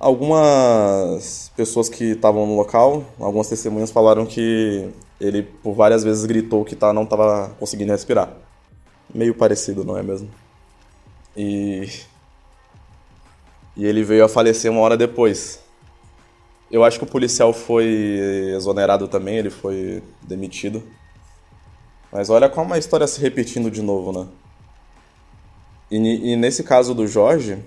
algumas 0.01 1.53
pessoas 1.57 1.89
que 1.89 2.07
estavam 2.07 2.45
no 2.45 2.57
local, 2.57 3.05
algumas 3.21 3.49
testemunhas 3.49 3.93
falaram 3.93 4.27
que 4.27 4.91
ele 5.21 5.45
por 5.45 5.75
várias 5.75 6.03
vezes 6.03 6.25
gritou 6.25 6.65
que 6.65 6.75
tá, 6.75 6.93
não 6.93 7.05
estava 7.05 7.55
conseguindo 7.61 7.93
respirar. 7.93 8.33
Meio 9.15 9.33
parecido, 9.33 9.85
não 9.85 9.97
é 9.97 10.03
mesmo? 10.03 10.29
E 11.37 11.89
e 13.77 13.87
ele 13.87 14.03
veio 14.03 14.25
a 14.25 14.29
falecer 14.29 14.73
uma 14.73 14.81
hora 14.81 14.97
depois. 14.97 15.61
Eu 16.71 16.85
acho 16.85 16.99
que 16.99 17.05
o 17.05 17.09
policial 17.09 17.53
foi 17.53 18.53
exonerado 18.55 19.09
também, 19.09 19.39
ele 19.39 19.51
foi 19.51 20.03
demitido. 20.23 20.83
Mas 22.13 22.31
olha 22.31 22.49
como 22.49 22.75
a 22.75 22.79
história 22.79 23.07
se 23.07 23.21
repetindo 23.21 23.71
de 23.71 23.83
novo, 23.83 24.13
né? 24.13 24.27
E, 25.91 26.33
e, 26.33 26.37
nesse 26.37 26.63
caso 26.63 26.95
do 26.95 27.07
Jorge, 27.07 27.59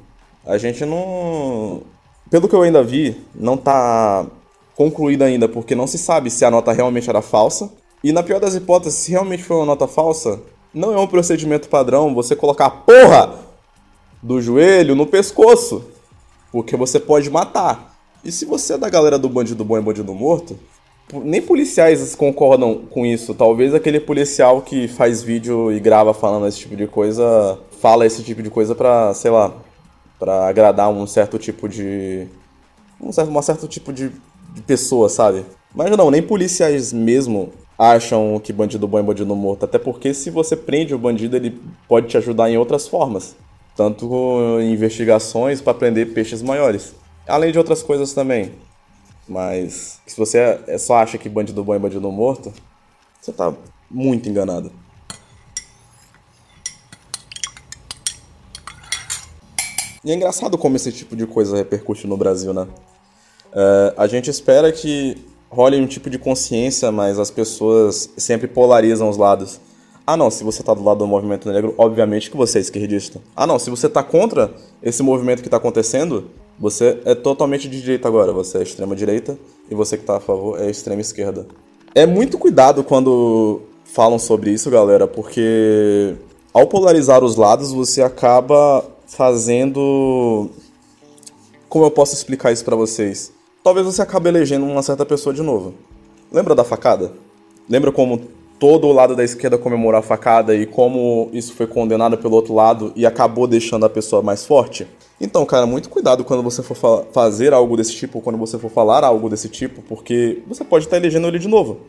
a 0.46 0.58
gente 0.58 0.86
não. 0.86 1.84
Pelo 2.30 2.48
que 2.48 2.56
eu 2.56 2.62
ainda 2.62 2.82
vi, 2.82 3.22
não 3.36 3.58
tá 3.58 4.26
concluído 4.76 5.24
ainda, 5.24 5.48
porque 5.48 5.76
não 5.76 5.86
se 5.86 5.98
sabe 5.98 6.30
se 6.30 6.46
a 6.46 6.52
nota 6.52 6.72
realmente 6.72 7.10
era 7.10 7.22
falsa. 7.22 7.72
E 8.04 8.12
na 8.12 8.24
pior 8.24 8.40
das 8.40 8.56
hipóteses, 8.56 9.00
se 9.00 9.12
realmente 9.12 9.44
foi 9.44 9.58
uma 9.58 9.66
nota 9.66 9.88
falsa, 9.88 10.42
não 10.74 10.94
é 10.94 10.98
um 10.98 11.08
procedimento 11.08 11.70
padrão 11.70 12.14
você 12.14 12.36
colocar 12.36 12.66
a 12.66 12.72
porra 12.72 13.40
do 14.22 14.42
joelho 14.42 14.96
no 14.96 15.06
pescoço. 15.06 15.86
Porque 16.52 16.76
você 16.76 17.00
pode 17.00 17.30
matar. 17.30 17.93
E 18.24 18.32
se 18.32 18.46
você 18.46 18.74
é 18.74 18.78
da 18.78 18.90
galera 18.90 19.20
do 19.20 19.28
bandido 19.28 19.66
bom 19.66 19.78
e 19.78 19.82
bandido 19.82 20.14
morto, 20.14 20.58
nem 21.12 21.42
policiais 21.42 22.16
concordam 22.16 22.84
com 22.90 23.06
isso. 23.06 23.34
Talvez 23.34 23.74
aquele 23.74 24.00
policial 24.00 24.62
que 24.62 24.88
faz 24.88 25.22
vídeo 25.22 25.72
e 25.72 25.80
grava 25.80 26.14
falando 26.14 26.48
esse 26.48 26.60
tipo 26.60 26.76
de 26.76 26.88
coisa, 26.88 27.60
fala 27.82 28.06
esse 28.06 28.24
tipo 28.24 28.42
de 28.42 28.50
coisa 28.50 28.74
pra, 28.74 29.14
sei 29.14 29.30
lá, 29.30 29.54
pra 30.18 30.48
agradar 30.48 30.90
um 30.90 31.06
certo 31.06 31.38
tipo 31.38 31.68
de. 31.68 32.28
um 33.02 33.12
certo, 33.12 33.38
um 33.38 33.42
certo 33.42 33.68
tipo 33.68 33.92
de, 33.92 34.10
de 34.54 34.62
pessoa, 34.62 35.10
sabe? 35.10 35.46
Mas 35.76 35.92
não, 35.98 36.10
nem 36.10 36.22
policiais 36.22 36.94
mesmo 36.94 37.52
acham 37.78 38.40
que 38.42 38.54
bandido 38.54 38.88
bom 38.88 39.00
é 39.00 39.04
bandido 39.04 39.36
morto. 39.36 39.66
Até 39.66 39.78
porque 39.78 40.14
se 40.14 40.30
você 40.30 40.56
prende 40.56 40.96
o 40.96 41.00
bandido, 41.00 41.36
ele 41.36 41.60
pode 41.90 42.08
te 42.08 42.18
ajudar 42.18 42.50
em 42.50 42.58
outras 42.58 42.88
formas. 42.88 43.36
Tanto 43.76 44.60
em 44.62 44.72
investigações 44.72 45.60
para 45.60 45.74
prender 45.74 46.14
peixes 46.14 46.42
maiores. 46.42 46.94
Além 47.28 47.52
de 47.52 47.58
outras 47.58 47.82
coisas 47.82 48.14
também. 48.14 48.54
Mas 49.28 50.02
se 50.06 50.18
você 50.18 50.60
é, 50.68 50.78
só 50.78 50.98
acha 50.98 51.18
que 51.18 51.30
bandido 51.30 51.64
bom 51.64 51.74
é 51.74 51.80
bandido 51.80 52.12
morto, 52.12 52.54
você 53.22 53.32
tá 53.32 53.54
muito 53.90 54.28
enganado. 54.28 54.72
E 60.04 60.12
é 60.12 60.16
engraçado 60.16 60.58
como 60.58 60.76
esse 60.76 60.92
tipo 60.92 61.16
de 61.16 61.26
coisa 61.26 61.56
repercute 61.56 62.06
no 62.06 62.18
Brasil, 62.18 62.54
né? 62.54 62.68
É, 63.54 63.94
a 63.96 64.08
gente 64.08 64.30
espera 64.30 64.70
que 64.72 65.26
role 65.50 65.80
um 65.80 65.88
tipo 65.88 66.10
de 66.10 66.18
consciência, 66.18 66.92
mas 66.92 67.18
as 67.18 67.32
pessoas 67.32 68.10
sempre 68.18 68.48
polarizam 68.48 69.08
os 69.08 69.16
lados. 69.16 69.62
Ah, 70.06 70.18
não, 70.18 70.30
se 70.30 70.44
você 70.44 70.62
tá 70.62 70.74
do 70.74 70.84
lado 70.84 70.98
do 70.98 71.08
movimento 71.08 71.50
negro, 71.50 71.74
obviamente 71.78 72.30
que 72.30 72.36
você 72.36 72.58
é 72.58 72.62
esquerdista. 72.62 73.22
Ah, 73.34 73.48
não, 73.48 73.58
se 73.58 73.70
você 73.70 73.88
tá 73.88 74.04
contra 74.04 74.54
esse 74.82 75.02
movimento 75.02 75.42
que 75.42 75.48
tá 75.48 75.56
acontecendo, 75.56 76.30
Você 76.60 77.00
é 77.06 77.16
totalmente 77.16 77.68
de 77.68 77.82
direita 77.82 78.08
agora, 78.08 78.32
você 78.32 78.60
é 78.60 78.64
extrema 78.64 78.96
direita 78.96 79.38
e 79.70 79.76
você 79.76 79.98
que 79.98 80.04
tá 80.04 80.18
a 80.18 80.20
favor 80.20 80.62
é 80.62 80.70
extrema 80.70 81.02
esquerda. 81.02 81.48
É 81.96 82.06
muito 82.06 82.38
cuidado 82.38 82.84
quando 82.84 83.62
falam 83.86 84.18
sobre 84.18 84.52
isso, 84.52 84.70
galera, 84.70 85.08
porque 85.08 86.16
ao 86.54 86.68
polarizar 86.68 87.24
os 87.24 87.36
lados 87.36 87.72
você 87.72 88.02
acaba 88.02 88.86
fazendo 89.08 90.50
como 91.74 91.86
eu 91.86 91.90
posso 91.90 92.14
explicar 92.14 92.52
isso 92.52 92.64
para 92.64 92.76
vocês? 92.76 93.34
Talvez 93.64 93.84
você 93.84 94.04
acabe 94.04 94.30
elegendo 94.30 94.64
uma 94.64 94.84
certa 94.84 95.04
pessoa 95.04 95.34
de 95.34 95.42
novo. 95.42 95.74
Lembra 96.32 96.54
da 96.54 96.64
facada? 96.64 97.14
Lembra 97.68 97.92
como 97.92 98.22
todo 98.64 98.88
o 98.88 98.94
lado 98.94 99.14
da 99.14 99.26
esquerda 99.26 99.58
comemorou 99.58 100.00
a 100.00 100.02
facada 100.02 100.56
e 100.56 100.66
como 100.66 101.30
isso 101.34 101.54
foi 101.54 101.68
condenado 101.68 102.18
pelo 102.18 102.34
outro 102.34 102.54
lado 102.54 102.94
e 102.96 103.06
acabou 103.06 103.46
deixando 103.46 103.86
a 103.86 103.90
pessoa 103.90 104.22
mais 104.22 104.46
forte? 104.46 104.88
Então, 105.20 105.46
cara, 105.46 105.66
muito 105.66 105.90
cuidado 105.90 106.24
quando 106.24 106.42
você 106.42 106.64
for 106.64 106.74
fa 106.74 107.04
fazer 107.12 107.52
algo 107.52 107.76
desse 107.76 107.92
tipo, 107.92 108.22
quando 108.22 108.38
você 108.38 108.58
for 108.58 108.72
falar 108.72 109.04
algo 109.04 109.28
desse 109.30 109.50
tipo, 109.50 109.82
porque 109.82 110.42
você 110.48 110.64
pode 110.64 110.86
estar 110.86 110.96
elegendo 110.96 111.28
ele 111.28 111.40
de 111.40 111.48
novo. 111.50 111.82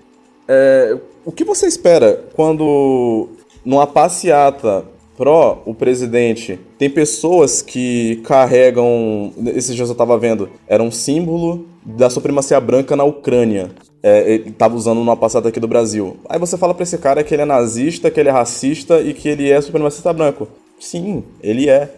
É, 0.48 0.98
o 1.24 1.30
que 1.30 1.44
você 1.44 1.68
espera 1.68 2.24
quando 2.34 3.28
numa 3.64 3.86
passeata 3.86 4.84
pró 5.16 5.62
o 5.64 5.76
presidente 5.76 6.58
tem 6.76 6.90
pessoas 6.90 7.62
que 7.62 8.16
carregam 8.24 9.32
esses 9.54 9.76
dias 9.76 9.88
eu 9.88 9.94
tava 9.94 10.18
vendo 10.18 10.50
era 10.66 10.82
um 10.82 10.90
símbolo 10.90 11.66
da 11.86 12.10
supremacia 12.10 12.58
branca 12.58 12.96
na 12.96 13.04
Ucrânia 13.04 13.70
é, 14.04 14.34
ele 14.34 14.52
tava 14.52 14.76
usando 14.76 14.98
numa 14.98 15.16
passada 15.16 15.48
aqui 15.48 15.58
do 15.58 15.66
Brasil 15.66 16.16
aí 16.28 16.38
você 16.38 16.58
fala 16.58 16.74
pra 16.74 16.82
esse 16.82 16.98
cara 16.98 17.24
que 17.24 17.34
ele 17.34 17.42
é 17.42 17.46
nazista 17.46 18.10
que 18.10 18.20
ele 18.20 18.28
é 18.28 18.32
racista 18.32 19.00
e 19.00 19.14
que 19.14 19.28
ele 19.28 19.50
é 19.50 19.60
supremacista 19.60 20.12
branco 20.12 20.46
sim 20.78 21.24
ele 21.42 21.68
é 21.68 21.90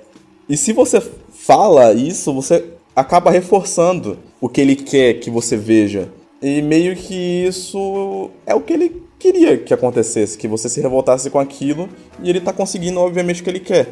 e 0.49 0.57
se 0.57 0.73
você 0.73 1.03
fala 1.31 1.93
isso, 1.93 2.33
você 2.33 2.65
acaba 2.95 3.31
reforçando 3.31 4.19
o 4.41 4.49
que 4.49 4.61
ele 4.61 4.77
quer 4.77 5.15
que 5.15 5.29
você 5.29 5.57
veja. 5.57 6.09
E 6.41 6.63
meio 6.63 6.95
que 6.95 7.15
isso 7.47 8.31
é 8.47 8.55
o 8.55 8.61
que 8.61 8.73
ele 8.73 9.03
queria 9.19 9.57
que 9.59 9.75
acontecesse, 9.75 10.39
que 10.39 10.47
você 10.47 10.69
se 10.69 10.81
revoltasse 10.81 11.31
com 11.31 11.41
aquilo 11.41 11.89
e 12.23 12.31
ele 12.31 12.41
tá 12.41 12.53
conseguindo, 12.53 13.01
obviamente, 13.01 13.41
o 13.41 13.45
que 13.45 13.51
ele 13.51 13.61
quer. 13.61 13.89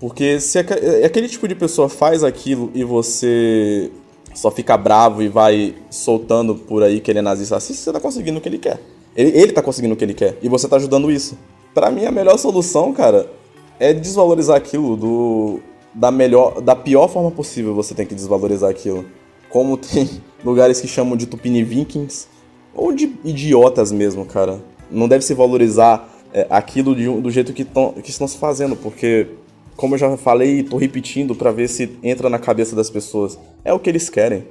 Porque 0.00 0.40
se 0.40 0.58
aquele 0.58 1.28
tipo 1.28 1.46
de 1.46 1.54
pessoa 1.54 1.88
faz 1.88 2.24
aquilo 2.24 2.72
e 2.74 2.82
você 2.82 3.92
só 4.34 4.50
fica 4.50 4.76
bravo 4.76 5.22
e 5.22 5.28
vai 5.28 5.74
soltando 5.90 6.54
por 6.54 6.82
aí 6.82 7.00
que 7.00 7.10
ele 7.10 7.18
é 7.18 7.22
nazista 7.22 7.56
assim, 7.56 7.74
você 7.74 7.92
tá 7.92 8.00
conseguindo 8.00 8.38
o 8.38 8.40
que 8.40 8.48
ele 8.48 8.58
quer. 8.58 8.80
Ele, 9.14 9.30
ele 9.38 9.52
tá 9.52 9.62
conseguindo 9.62 9.94
o 9.94 9.96
que 9.96 10.04
ele 10.04 10.14
quer 10.14 10.38
e 10.42 10.48
você 10.48 10.68
tá 10.68 10.76
ajudando 10.76 11.10
isso. 11.10 11.36
Para 11.74 11.90
mim, 11.90 12.04
a 12.04 12.10
melhor 12.10 12.38
solução, 12.38 12.92
cara, 12.92 13.30
é 13.78 13.92
desvalorizar 13.92 14.56
aquilo 14.56 14.96
do 14.96 15.60
da 15.94 16.10
melhor, 16.10 16.60
da 16.60 16.74
pior 16.74 17.08
forma 17.08 17.30
possível 17.30 17.74
você 17.74 17.94
tem 17.94 18.06
que 18.06 18.14
desvalorizar 18.14 18.70
aquilo. 18.70 19.04
Como 19.48 19.76
tem 19.76 20.08
lugares 20.44 20.80
que 20.80 20.88
chamam 20.88 21.16
de 21.16 21.26
tupinivinkings 21.26 22.28
ou 22.74 22.92
de 22.92 23.12
idiotas 23.24 23.92
mesmo, 23.92 24.24
cara. 24.24 24.60
Não 24.90 25.08
deve 25.08 25.24
se 25.24 25.34
valorizar 25.34 26.08
é, 26.32 26.46
aquilo 26.48 26.94
de, 26.94 27.08
do 27.20 27.30
jeito 27.30 27.52
que, 27.52 27.64
tão, 27.64 27.92
que 27.92 28.10
estão 28.10 28.26
se 28.26 28.38
fazendo, 28.38 28.76
porque 28.76 29.28
como 29.76 29.94
eu 29.94 29.98
já 29.98 30.16
falei 30.16 30.58
e 30.58 30.62
tô 30.62 30.76
repetindo 30.76 31.34
para 31.34 31.50
ver 31.50 31.68
se 31.68 31.96
entra 32.02 32.28
na 32.28 32.38
cabeça 32.38 32.76
das 32.76 32.90
pessoas, 32.90 33.38
é 33.64 33.72
o 33.72 33.78
que 33.78 33.90
eles 33.90 34.08
querem. 34.08 34.46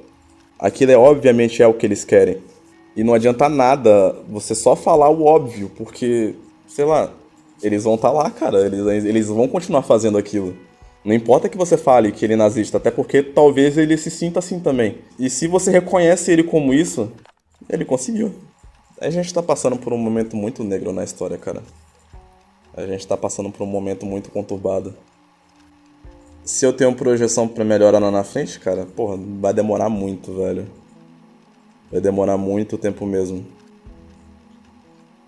Aquilo 0.58 0.92
é 0.92 0.96
obviamente 0.96 1.62
é 1.62 1.66
o 1.66 1.74
que 1.74 1.86
eles 1.86 2.04
querem. 2.04 2.38
E 2.94 3.02
não 3.02 3.14
adianta 3.14 3.48
nada 3.48 4.14
você 4.28 4.54
só 4.54 4.76
falar 4.76 5.08
o 5.08 5.24
óbvio, 5.24 5.70
porque, 5.76 6.34
sei 6.66 6.84
lá, 6.84 7.10
eles 7.62 7.84
vão 7.84 7.94
estar 7.94 8.10
tá 8.10 8.14
lá, 8.14 8.30
cara, 8.30 8.66
eles, 8.66 9.04
eles 9.04 9.28
vão 9.28 9.48
continuar 9.48 9.82
fazendo 9.82 10.18
aquilo. 10.18 10.54
Não 11.04 11.14
importa 11.14 11.48
que 11.48 11.56
você 11.56 11.76
fale 11.76 12.12
que 12.12 12.24
ele 12.24 12.34
é 12.34 12.36
nazista, 12.36 12.76
até 12.76 12.90
porque 12.90 13.22
talvez 13.22 13.76
ele 13.76 13.96
se 13.96 14.10
sinta 14.10 14.38
assim 14.38 14.60
também. 14.60 14.98
E 15.18 15.28
se 15.28 15.48
você 15.48 15.70
reconhece 15.70 16.30
ele 16.30 16.44
como 16.44 16.72
isso, 16.72 17.10
ele 17.68 17.84
conseguiu. 17.84 18.32
A 19.00 19.10
gente 19.10 19.34
tá 19.34 19.42
passando 19.42 19.76
por 19.76 19.92
um 19.92 19.98
momento 19.98 20.36
muito 20.36 20.62
negro 20.62 20.92
na 20.92 21.02
história, 21.02 21.36
cara. 21.36 21.62
A 22.74 22.86
gente 22.86 23.06
tá 23.06 23.16
passando 23.16 23.50
por 23.50 23.64
um 23.64 23.66
momento 23.66 24.06
muito 24.06 24.30
conturbado. 24.30 24.94
Se 26.44 26.66
eu 26.66 26.72
tenho 26.72 26.94
projeção 26.94 27.46
para 27.46 27.64
melhorar 27.64 28.00
lá 28.00 28.10
na 28.10 28.24
frente, 28.24 28.58
cara, 28.58 28.84
porra, 28.84 29.16
vai 29.40 29.54
demorar 29.54 29.88
muito, 29.88 30.34
velho. 30.34 30.66
Vai 31.90 32.00
demorar 32.00 32.36
muito 32.36 32.76
tempo 32.76 33.06
mesmo. 33.06 33.46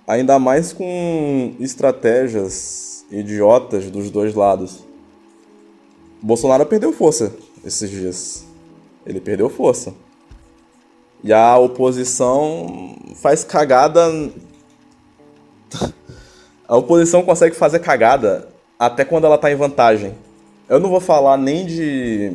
Ainda 0.09 0.39
mais 0.41 0.73
com 0.73 1.55
estratégias 1.61 3.07
idiotas 3.11 3.91
dos 3.91 4.11
dois 4.11 4.35
lados. 4.35 4.85
Bolsonaro 6.21 6.67
perdeu 6.67 6.93
força 6.93 7.33
esses 7.65 7.89
dias. 7.89 8.45
Ele 9.07 9.21
perdeu 9.21 9.49
força. 9.49 9.95
E 11.23 11.33
a 11.33 11.57
oposição 11.59 12.97
faz 13.15 13.45
cagada. 13.45 14.01
A 16.67 16.79
oposição 16.79 17.23
consegue 17.23 17.55
fazer 17.55 17.79
cagada 17.81 18.49
até 18.79 19.05
quando 19.05 19.27
ela 19.27 19.37
tá 19.37 19.53
em 19.53 19.55
vantagem. 19.55 20.15
Eu 20.69 20.81
não 20.81 20.89
vou 20.89 21.01
falar 21.01 21.37
nem 21.37 21.67
de, 21.67 22.33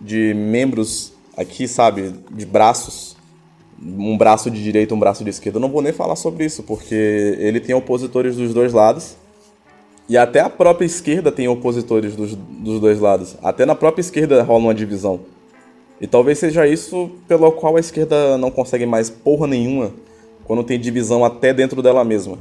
de 0.00 0.34
membros 0.34 1.12
aqui, 1.36 1.68
sabe, 1.68 2.14
de 2.30 2.44
braços. 2.44 3.16
Um 3.80 4.16
braço 4.16 4.50
de 4.50 4.62
direita, 4.62 4.94
um 4.94 4.98
braço 4.98 5.22
de 5.22 5.30
esquerda. 5.30 5.58
Eu 5.58 5.60
não 5.60 5.68
vou 5.68 5.82
nem 5.82 5.92
falar 5.92 6.16
sobre 6.16 6.44
isso, 6.44 6.62
porque 6.62 7.36
ele 7.38 7.60
tem 7.60 7.74
opositores 7.74 8.36
dos 8.36 8.52
dois 8.52 8.72
lados. 8.72 9.16
E 10.08 10.16
até 10.16 10.40
a 10.40 10.50
própria 10.50 10.84
esquerda 10.84 11.30
tem 11.30 11.48
opositores 11.48 12.16
dos, 12.16 12.34
dos 12.34 12.80
dois 12.80 12.98
lados. 12.98 13.36
Até 13.42 13.64
na 13.64 13.74
própria 13.74 14.00
esquerda 14.00 14.42
rola 14.42 14.64
uma 14.64 14.74
divisão. 14.74 15.20
E 16.00 16.06
talvez 16.06 16.38
seja 16.38 16.66
isso 16.66 17.10
pelo 17.28 17.50
qual 17.52 17.76
a 17.76 17.80
esquerda 17.80 18.36
não 18.36 18.50
consegue 18.50 18.84
mais 18.84 19.08
porra 19.08 19.46
nenhuma 19.46 19.92
quando 20.44 20.64
tem 20.64 20.78
divisão 20.78 21.24
até 21.24 21.54
dentro 21.54 21.80
dela 21.80 22.04
mesma. 22.04 22.36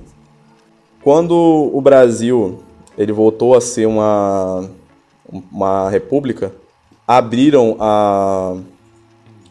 Quando 1.03 1.33
o 1.73 1.79
Brasil 1.81 2.59
ele 2.97 3.11
voltou 3.11 3.55
a 3.55 3.61
ser 3.61 3.87
uma, 3.87 4.69
uma 5.51 5.89
república, 5.89 6.53
abriram 7.07 7.77
a, 7.79 8.57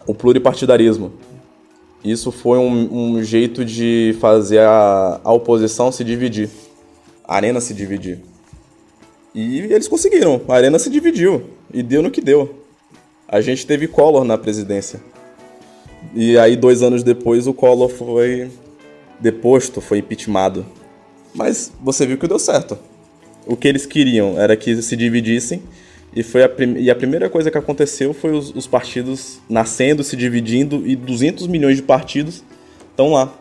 o 0.06 0.14
pluripartidarismo. 0.14 1.12
Isso 2.04 2.32
foi 2.32 2.58
um, 2.58 3.14
um 3.16 3.22
jeito 3.22 3.64
de 3.64 4.16
fazer 4.20 4.60
a, 4.60 5.20
a 5.22 5.32
oposição 5.32 5.92
se 5.92 6.02
dividir 6.02 6.50
a 7.32 7.36
arena 7.36 7.60
se 7.60 7.72
dividir. 7.72 8.20
E 9.34 9.60
eles 9.60 9.88
conseguiram, 9.88 10.42
a 10.46 10.54
arena 10.54 10.78
se 10.78 10.90
dividiu 10.90 11.44
e 11.72 11.82
deu 11.82 12.02
no 12.02 12.10
que 12.10 12.20
deu. 12.20 12.62
A 13.26 13.40
gente 13.40 13.66
teve 13.66 13.88
Collor 13.88 14.24
na 14.24 14.36
presidência. 14.36 15.00
E 16.14 16.36
aí, 16.36 16.56
dois 16.56 16.82
anos 16.82 17.02
depois, 17.02 17.46
o 17.46 17.54
Collor 17.54 17.88
foi 17.88 18.50
deposto, 19.18 19.80
foi 19.80 19.98
impeachmentado. 19.98 20.66
Mas 21.34 21.72
você 21.80 22.04
viu 22.04 22.18
que 22.18 22.28
deu 22.28 22.38
certo. 22.38 22.76
O 23.46 23.56
que 23.56 23.66
eles 23.66 23.86
queriam 23.86 24.40
era 24.40 24.56
que 24.56 24.80
se 24.82 24.96
dividissem, 24.96 25.62
e, 26.14 26.22
foi 26.22 26.44
a, 26.44 26.50
e 26.78 26.90
a 26.90 26.94
primeira 26.94 27.28
coisa 27.30 27.50
que 27.50 27.56
aconteceu 27.56 28.12
foi 28.12 28.32
os, 28.32 28.54
os 28.54 28.66
partidos 28.66 29.40
nascendo, 29.48 30.04
se 30.04 30.14
dividindo, 30.14 30.86
e 30.86 30.94
200 30.94 31.46
milhões 31.46 31.76
de 31.76 31.82
partidos 31.82 32.44
estão 32.90 33.12
lá 33.12 33.32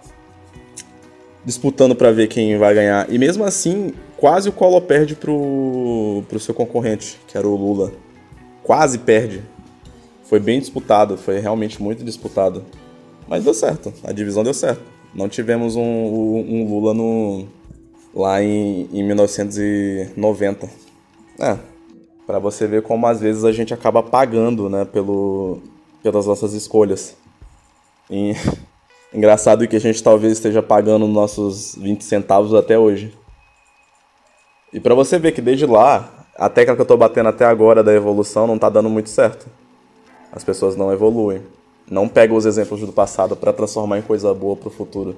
disputando 1.43 1.95
para 1.95 2.11
ver 2.11 2.27
quem 2.27 2.57
vai 2.57 2.73
ganhar. 2.73 3.11
E 3.11 3.17
mesmo 3.17 3.43
assim, 3.43 3.93
quase 4.15 4.47
o 4.47 4.51
Collor 4.51 4.81
perde 4.81 5.15
pro, 5.15 6.23
pro 6.29 6.39
seu 6.39 6.53
concorrente, 6.53 7.19
que 7.27 7.37
era 7.37 7.47
o 7.47 7.55
Lula. 7.55 7.91
Quase 8.63 8.99
perde. 8.99 9.41
Foi 10.23 10.39
bem 10.39 10.59
disputado, 10.59 11.17
foi 11.17 11.39
realmente 11.39 11.81
muito 11.81 12.03
disputado. 12.03 12.63
Mas 13.27 13.43
deu 13.43 13.53
certo, 13.53 13.93
a 14.03 14.11
divisão 14.11 14.43
deu 14.43 14.53
certo. 14.53 14.81
Não 15.13 15.27
tivemos 15.27 15.75
um, 15.75 15.81
um 15.81 16.69
Lula 16.69 16.93
no, 16.93 17.47
lá 18.13 18.41
em, 18.41 18.89
em 18.91 19.03
1990. 19.03 20.69
É, 21.39 21.57
para 22.27 22.39
você 22.39 22.67
ver 22.67 22.81
como 22.81 23.07
às 23.07 23.19
vezes 23.19 23.43
a 23.43 23.51
gente 23.51 23.73
acaba 23.73 24.03
pagando, 24.03 24.69
né, 24.69 24.85
pelo, 24.85 25.59
pelas 26.03 26.25
nossas 26.25 26.53
escolhas. 26.53 27.15
E 28.09 28.33
Engraçado 29.13 29.67
que 29.67 29.75
a 29.75 29.79
gente 29.79 30.01
talvez 30.01 30.31
esteja 30.31 30.63
pagando 30.63 31.05
nossos 31.05 31.75
20 31.75 32.01
centavos 32.01 32.53
até 32.53 32.79
hoje. 32.79 33.13
E 34.71 34.79
para 34.79 34.95
você 34.95 35.19
ver 35.19 35.33
que 35.33 35.41
desde 35.41 35.65
lá, 35.65 36.25
a 36.37 36.47
técnica 36.47 36.77
que 36.77 36.81
eu 36.81 36.85
tô 36.85 36.95
batendo 36.95 37.27
até 37.27 37.43
agora 37.43 37.83
da 37.83 37.93
evolução 37.93 38.47
não 38.47 38.57
tá 38.57 38.69
dando 38.69 38.89
muito 38.89 39.09
certo. 39.09 39.47
As 40.31 40.45
pessoas 40.45 40.77
não 40.77 40.93
evoluem. 40.93 41.41
Não 41.89 42.07
pegam 42.07 42.37
os 42.37 42.45
exemplos 42.45 42.79
do 42.79 42.93
passado 42.93 43.35
para 43.35 43.51
transformar 43.51 43.99
em 43.99 44.01
coisa 44.01 44.33
boa 44.33 44.55
pro 44.55 44.69
futuro. 44.69 45.17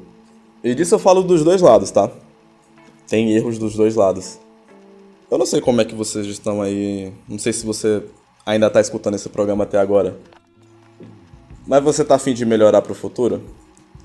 E 0.64 0.74
disso 0.74 0.96
eu 0.96 1.00
falo 1.00 1.22
dos 1.22 1.44
dois 1.44 1.62
lados, 1.62 1.92
tá? 1.92 2.10
Tem 3.08 3.32
erros 3.34 3.58
dos 3.58 3.76
dois 3.76 3.96
lados. 3.96 4.40
Eu 5.30 5.38
não 5.38 5.46
sei 5.46 5.62
como 5.62 5.82
é 5.82 5.86
que 5.86 5.96
vocês 5.96 6.26
estão 6.28 6.62
aí. 6.62 7.12
Não 7.28 7.40
sei 7.40 7.54
se 7.54 7.66
você 7.66 8.04
ainda 8.46 8.70
tá 8.70 8.80
escutando 8.82 9.16
esse 9.16 9.30
programa 9.30 9.64
até 9.64 9.78
agora. 9.78 10.18
Mas 11.66 11.84
você 11.84 12.04
tá 12.04 12.16
afim 12.16 12.34
de 12.34 12.46
melhorar 12.46 12.82
pro 12.82 12.94
futuro? 12.94 13.42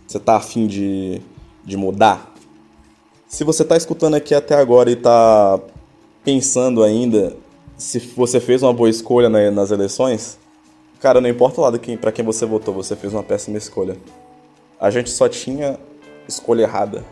Você 0.06 0.18
tá 0.18 0.36
afim 0.36 0.66
de, 0.66 1.20
de 1.64 1.76
mudar? 1.76 2.34
Se 3.26 3.44
você 3.44 3.64
tá 3.64 3.76
escutando 3.76 4.14
aqui 4.14 4.34
até 4.34 4.54
agora 4.54 4.90
e 4.90 4.96
tá 4.96 5.60
pensando 6.24 6.82
ainda 6.82 7.36
se 7.76 7.98
você 7.98 8.40
fez 8.40 8.62
uma 8.62 8.72
boa 8.72 8.88
escolha 8.88 9.28
nas 9.28 9.70
eleições, 9.70 10.38
Cara, 11.00 11.20
não 11.20 11.28
importa 11.28 11.60
o 11.60 11.64
lado 11.64 11.78
quem, 11.78 11.96
pra 11.96 12.10
quem 12.10 12.24
você 12.24 12.44
votou, 12.44 12.74
você 12.74 12.96
fez 12.96 13.12
uma 13.12 13.22
péssima 13.22 13.56
escolha. 13.56 13.96
A 14.80 14.90
gente 14.90 15.10
só 15.10 15.28
tinha 15.28 15.78
escolha 16.26 16.62
errada. 16.62 17.04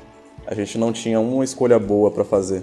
A 0.46 0.54
gente 0.54 0.78
não 0.78 0.92
tinha 0.92 1.18
uma 1.18 1.44
escolha 1.44 1.78
boa 1.78 2.10
para 2.10 2.24
fazer. 2.24 2.62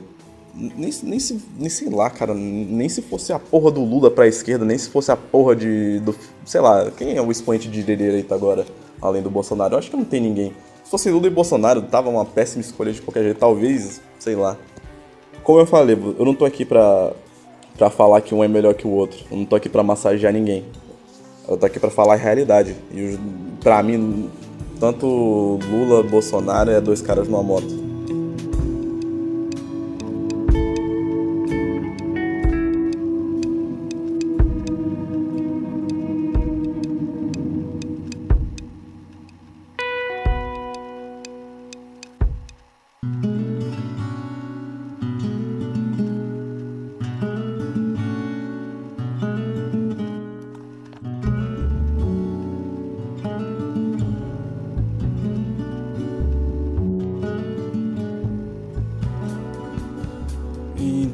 Nem, 0.55 0.91
nem, 1.03 1.19
se, 1.19 1.41
nem 1.57 1.69
sei 1.69 1.89
lá, 1.89 2.09
cara, 2.09 2.33
nem 2.33 2.87
se 2.87 3.01
fosse 3.01 3.33
a 3.33 3.39
porra 3.39 3.71
do 3.71 3.83
Lula 3.83 4.11
pra 4.11 4.27
esquerda, 4.27 4.63
nem 4.63 4.77
se 4.77 4.89
fosse 4.89 5.11
a 5.11 5.17
porra 5.17 5.55
de. 5.55 5.99
Do, 5.99 6.15
sei 6.45 6.61
lá, 6.61 6.91
quem 6.91 7.17
é 7.17 7.21
o 7.21 7.31
expoente 7.31 7.67
de 7.67 7.83
direita 7.83 8.35
agora, 8.35 8.65
além 9.01 9.21
do 9.21 9.29
Bolsonaro? 9.29 9.73
Eu 9.73 9.79
acho 9.79 9.89
que 9.89 9.97
não 9.97 10.05
tem 10.05 10.21
ninguém. 10.21 10.53
Se 10.83 10.91
fosse 10.91 11.09
Lula 11.09 11.27
e 11.27 11.31
Bolsonaro, 11.31 11.81
tava 11.81 12.09
uma 12.09 12.23
péssima 12.23 12.61
escolha 12.61 12.93
de 12.93 13.01
qualquer 13.01 13.23
jeito. 13.23 13.39
Talvez, 13.39 13.99
sei 14.19 14.35
lá. 14.35 14.57
Como 15.43 15.59
eu 15.59 15.65
falei, 15.65 15.97
eu 16.17 16.23
não 16.23 16.35
tô 16.35 16.45
aqui 16.45 16.63
pra, 16.63 17.11
pra 17.77 17.89
falar 17.89 18.21
que 18.21 18.33
um 18.35 18.43
é 18.43 18.47
melhor 18.47 18.75
que 18.75 18.87
o 18.87 18.91
outro. 18.91 19.25
Eu 19.29 19.37
não 19.37 19.45
tô 19.45 19.55
aqui 19.55 19.67
pra 19.67 19.83
massagear 19.83 20.31
ninguém. 20.31 20.63
Eu 21.47 21.57
tô 21.57 21.65
aqui 21.65 21.79
pra 21.79 21.89
falar 21.89 22.13
a 22.13 22.17
realidade. 22.17 22.75
E 22.91 23.17
pra 23.59 23.81
mim, 23.83 24.29
tanto 24.83 25.59
Lula, 25.71 26.03
Bolsonaro 26.03 26.69
é 26.69 26.81
dois 26.81 27.01
caras 27.01 27.25
numa 27.29 27.41
moto. 27.41 27.82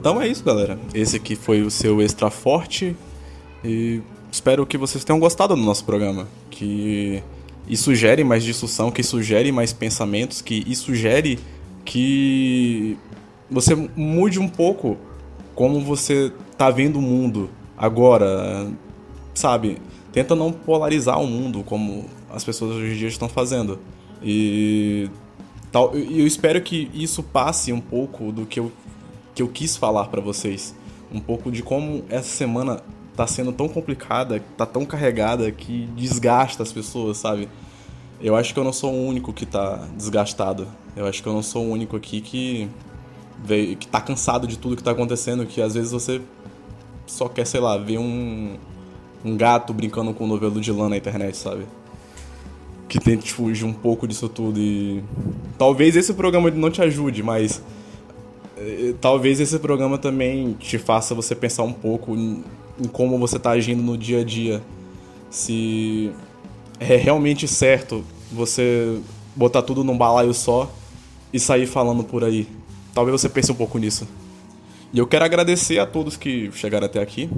Então 0.10 0.20
é 0.20 0.28
isso, 0.28 0.44
galera. 0.44 0.80
Esse 0.92 1.18
aqui 1.18 1.36
foi 1.36 1.62
o 1.62 1.70
seu 1.70 2.02
Extra 2.02 2.32
Forte. 2.32 2.96
E 3.64 4.02
espero 4.32 4.66
que 4.66 4.76
vocês 4.76 5.04
tenham 5.04 5.20
gostado 5.20 5.56
do 5.56 5.62
nosso 5.62 5.86
programa. 5.86 6.28
Que 6.50 7.22
isso 7.68 7.84
sugere 7.84 8.24
mais 8.24 8.44
discussão, 8.44 8.90
que 8.90 9.04
sugere 9.04 9.52
mais 9.52 9.72
pensamentos, 9.72 10.42
que 10.42 10.64
isso 10.66 10.86
sugere 10.86 11.38
que 11.86 12.98
você 13.52 13.76
mude 13.96 14.40
um 14.40 14.48
pouco 14.48 14.98
como 15.54 15.80
você 15.80 16.34
tá 16.58 16.72
vendo 16.72 16.98
o 16.98 17.04
mundo 17.04 17.48
agora, 17.78 18.68
sabe? 19.36 19.78
Tenta 20.12 20.34
não 20.34 20.52
polarizar 20.52 21.22
o 21.22 21.28
mundo 21.28 21.62
como 21.64 22.06
as 22.34 22.44
pessoas 22.44 22.78
hoje 22.78 22.96
em 22.96 22.98
dia 22.98 23.10
estão 23.10 23.30
fazendo. 23.30 23.78
E 24.24 25.08
tal, 25.72 25.94
eu 25.94 26.26
espero 26.26 26.60
que 26.64 26.90
isso 26.96 27.22
passe 27.22 27.72
um 27.72 27.80
pouco 27.80 28.32
do 28.32 28.48
que 28.48 28.60
eu 28.60 28.72
que 29.40 29.44
eu 29.44 29.48
quis 29.48 29.78
falar 29.78 30.10
para 30.10 30.20
vocês. 30.20 30.76
Um 31.10 31.22
pouco 31.22 31.50
de 31.50 31.64
como 31.64 32.04
essa 32.10 32.28
semana 32.28 32.84
tá 33.16 33.26
sendo 33.26 33.54
tão 33.54 33.70
complicada, 33.70 34.44
tá 34.58 34.66
tão 34.66 34.86
carregada 34.86 35.50
que 35.50 35.88
desgasta 35.96 36.62
as 36.62 36.74
pessoas, 36.74 37.18
sabe? 37.18 37.48
Eu 38.22 38.36
acho 38.36 38.54
que 38.54 38.60
eu 38.60 38.66
não 38.66 38.74
sou 38.74 38.94
o 38.94 39.08
único 39.08 39.32
que 39.32 39.46
tá 39.46 39.88
desgastado. 39.96 40.68
Eu 40.94 41.08
acho 41.08 41.24
que 41.24 41.30
eu 41.30 41.32
não 41.32 41.42
sou 41.42 41.66
o 41.66 41.72
único 41.72 41.96
aqui 41.96 42.20
que 42.20 42.70
veio, 43.42 43.78
que 43.78 43.88
tá 43.88 44.02
cansado 44.02 44.46
de 44.46 44.58
tudo 44.58 44.76
que 44.76 44.84
tá 44.84 44.92
acontecendo, 44.92 45.46
que 45.46 45.62
às 45.62 45.74
vezes 45.74 45.94
você 45.94 46.22
só 47.08 47.30
quer, 47.30 47.48
sei 47.48 47.62
lá, 47.62 47.78
ver 47.78 47.98
um 47.98 48.58
um 49.24 49.38
gato 49.38 49.74
brincando 49.74 50.14
com 50.14 50.26
um 50.26 50.28
novelo 50.28 50.60
de 50.60 50.72
lã 50.72 50.90
na 50.90 50.98
internet, 50.98 51.38
sabe? 51.38 51.66
Que 52.90 53.00
tente 53.00 53.32
fugir 53.32 53.66
um 53.66 53.74
pouco 53.74 54.06
disso 54.06 54.28
tudo 54.28 54.60
e 54.60 55.02
talvez 55.58 55.96
esse 55.96 56.14
programa 56.14 56.52
não 56.52 56.70
te 56.70 56.82
ajude, 56.82 57.24
mas 57.24 57.62
talvez 59.00 59.40
esse 59.40 59.58
programa 59.60 59.98
também 59.98 60.54
te 60.54 60.78
faça 60.78 61.16
você 61.16 61.36
pensar 61.36 61.64
um 61.64 61.74
pouco 61.74 62.16
em, 62.16 62.44
em 62.80 62.88
como 62.88 63.18
você 63.18 63.38
está 63.38 63.52
agindo 63.52 63.82
no 63.82 63.98
dia 63.98 64.22
a 64.22 64.24
dia. 64.24 64.62
Se 65.30 66.12
é 66.80 66.96
realmente 66.96 67.48
certo 67.48 68.04
você 68.32 69.00
botar 69.36 69.62
tudo 69.62 69.84
num 69.84 69.98
balaio 69.98 70.34
só 70.34 70.72
e 71.32 71.40
sair 71.40 71.68
falando 71.68 72.04
por 72.04 72.24
aí. 72.24 72.48
Talvez 72.94 73.22
você 73.22 73.30
pense 73.30 73.52
um 73.52 73.56
pouco 73.56 73.78
nisso. 73.78 74.08
E 74.92 74.98
eu 74.98 75.08
quero 75.08 75.24
agradecer 75.24 75.80
a 75.80 75.86
todos 75.86 76.18
que 76.18 76.52
chegaram 76.52 76.86
até 76.86 77.02
aqui. 77.02 77.30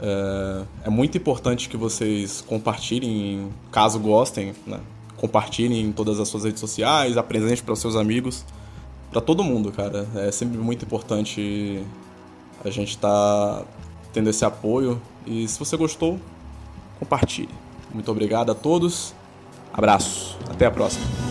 É, 0.00 0.62
é 0.86 0.90
muito 0.90 1.16
importante 1.16 1.68
que 1.68 1.76
vocês 1.76 2.40
compartilhem, 2.40 3.48
caso 3.70 4.00
gostem, 4.00 4.54
né? 4.66 4.80
compartilhem 5.16 5.82
em 5.82 5.92
todas 5.92 6.18
as 6.18 6.28
suas 6.28 6.44
redes 6.44 6.58
sociais, 6.58 7.16
apresente 7.16 7.62
para 7.62 7.74
os 7.74 7.78
seus 7.78 7.94
amigos 7.94 8.44
para 9.12 9.20
todo 9.20 9.44
mundo, 9.44 9.70
cara. 9.70 10.08
É 10.16 10.32
sempre 10.32 10.58
muito 10.58 10.84
importante 10.84 11.84
a 12.64 12.70
gente 12.70 12.90
estar 12.90 13.58
tá 13.58 13.64
tendo 14.12 14.30
esse 14.30 14.44
apoio. 14.44 15.00
E 15.26 15.46
se 15.46 15.58
você 15.58 15.76
gostou, 15.76 16.18
compartilhe. 16.98 17.54
Muito 17.92 18.10
obrigado 18.10 18.50
a 18.50 18.54
todos. 18.54 19.14
Abraço. 19.72 20.36
Até 20.50 20.66
a 20.66 20.70
próxima. 20.70 21.21